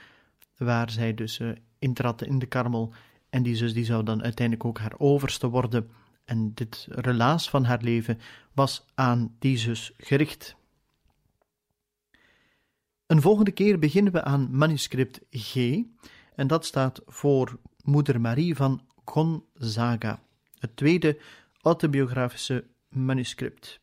waar 0.56 0.90
zij 0.90 1.14
dus 1.14 1.38
uh, 1.38 1.52
in 1.78 2.38
de 2.38 2.46
karmel. 2.46 2.92
En 3.34 3.42
die 3.42 3.56
zus 3.56 3.72
die 3.72 3.84
zou 3.84 4.04
dan 4.04 4.22
uiteindelijk 4.22 4.66
ook 4.68 4.78
haar 4.78 4.94
overste 4.98 5.48
worden. 5.48 5.90
En 6.24 6.54
dit 6.54 6.86
relaas 6.90 7.50
van 7.50 7.64
haar 7.64 7.82
leven 7.82 8.18
was 8.52 8.84
aan 8.94 9.36
die 9.38 9.58
zus 9.58 9.92
gericht. 9.96 10.56
Een 13.06 13.20
volgende 13.20 13.50
keer 13.50 13.78
beginnen 13.78 14.12
we 14.12 14.22
aan 14.22 14.56
manuscript 14.56 15.20
G, 15.30 15.82
en 16.34 16.46
dat 16.46 16.64
staat 16.64 17.00
voor 17.06 17.58
Moeder 17.82 18.20
Marie 18.20 18.56
van 18.56 18.82
Gonzaga, 19.04 20.22
het 20.58 20.76
tweede 20.76 21.18
autobiografische 21.60 22.64
manuscript. 22.88 23.80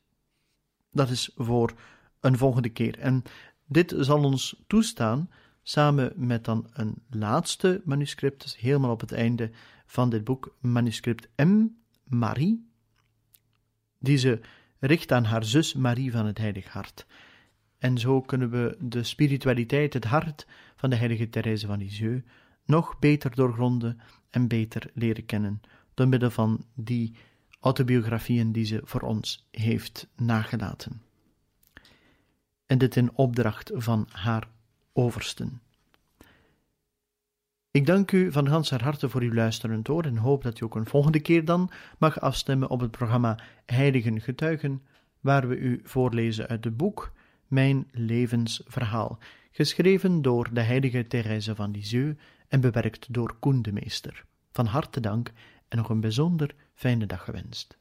Dat 0.92 1.10
is 1.10 1.32
voor 1.36 1.74
een 2.20 2.38
volgende 2.38 2.70
keer. 2.70 3.00
En 3.00 3.24
dit 3.68 3.94
zal 3.98 4.24
ons 4.24 4.64
toestaan, 4.68 5.30
samen 5.64 6.14
met 6.16 6.46
dan 6.46 6.70
een 6.74 7.04
laatste 7.10 7.82
manuscript, 7.86 8.42
dus 8.42 8.58
helemaal 8.58 8.92
op 8.92 9.00
het 9.00 9.12
einde 9.12 9.52
van 9.86 10.10
dit 10.10 10.24
boek, 10.24 10.56
manuscript 10.60 11.30
M, 11.36 11.66
Marie, 12.04 12.70
die 14.00 14.18
ze 14.18 14.40
richt 14.80 15.12
aan 15.12 15.24
haar 15.24 15.44
zus 15.44 15.74
Marie 15.74 16.12
van 16.12 16.26
het 16.26 16.38
Heilig 16.38 16.68
Hart. 16.68 17.06
En 17.78 17.98
zo 17.98 18.22
kunnen 18.22 18.50
we 18.50 18.78
de 18.80 19.04
spiritualiteit, 19.04 19.94
het 19.94 20.06
hart 20.06 20.48
van 20.76 20.90
de 20.90 20.96
heilige 20.96 21.30
Therese 21.30 21.68
van 21.68 21.78
Lisieux 21.78 22.24
nog 22.66 23.00
beter 23.00 23.36
doorgronden 23.36 24.00
en 24.30 24.48
beter 24.48 24.90
leren 24.94 25.26
kennen, 25.26 25.62
door 25.94 26.08
middel 26.08 26.30
van 26.30 26.66
die 26.76 27.16
autobiografieën 27.60 28.52
die 28.52 28.66
ze 28.66 28.82
voor 28.84 29.02
ons 29.02 29.48
heeft 29.52 30.08
nagelaten. 30.16 31.02
En 32.66 32.78
dit 32.78 32.96
in 32.96 33.16
opdracht 33.18 33.72
van 33.74 34.08
haar 34.12 34.48
oversten. 34.94 35.62
Ik 37.72 37.86
dank 37.86 38.12
u 38.12 38.32
van 38.32 38.48
gans 38.48 38.70
harte 38.70 39.10
voor 39.10 39.22
uw 39.22 39.34
luisterend 39.34 39.90
oor 39.90 40.06
en 40.06 40.18
hoop 40.18 40.44
dat 40.44 40.60
u 40.60 40.64
ook 40.64 40.76
een 40.76 40.86
volgende 40.86 41.20
keer 41.20 41.46
dan 41.46 41.72
mag 41.98 42.20
afstemmen 42.20 42.70
op 42.70 42.80
het 42.80 42.92
programma 42.92 43.40
Heiligen 43.66 44.22
Getuigen, 44.22 44.82
waar 45.20 45.48
we 45.48 45.58
u 45.58 45.82
voorlezen 45.84 46.48
uit 46.48 46.64
het 46.64 46.78
boek 46.78 47.12
mijn 47.48 47.88
levensverhaal, 47.92 49.20
geschreven 49.52 50.22
door 50.22 50.54
de 50.54 50.62
heilige 50.62 51.08
Therese 51.08 51.56
van 51.56 51.72
Lisieux 51.72 52.20
en 52.48 52.62
bewerkt 52.62 53.14
door 53.14 53.36
Koen 53.40 53.66
Meester. 53.72 54.26
Van 54.52 54.66
harte 54.66 55.00
dank 55.00 55.32
en 55.68 55.78
nog 55.78 55.90
een 55.90 56.00
bijzonder 56.00 56.56
fijne 56.74 57.06
dag 57.06 57.24
gewenst. 57.24 57.78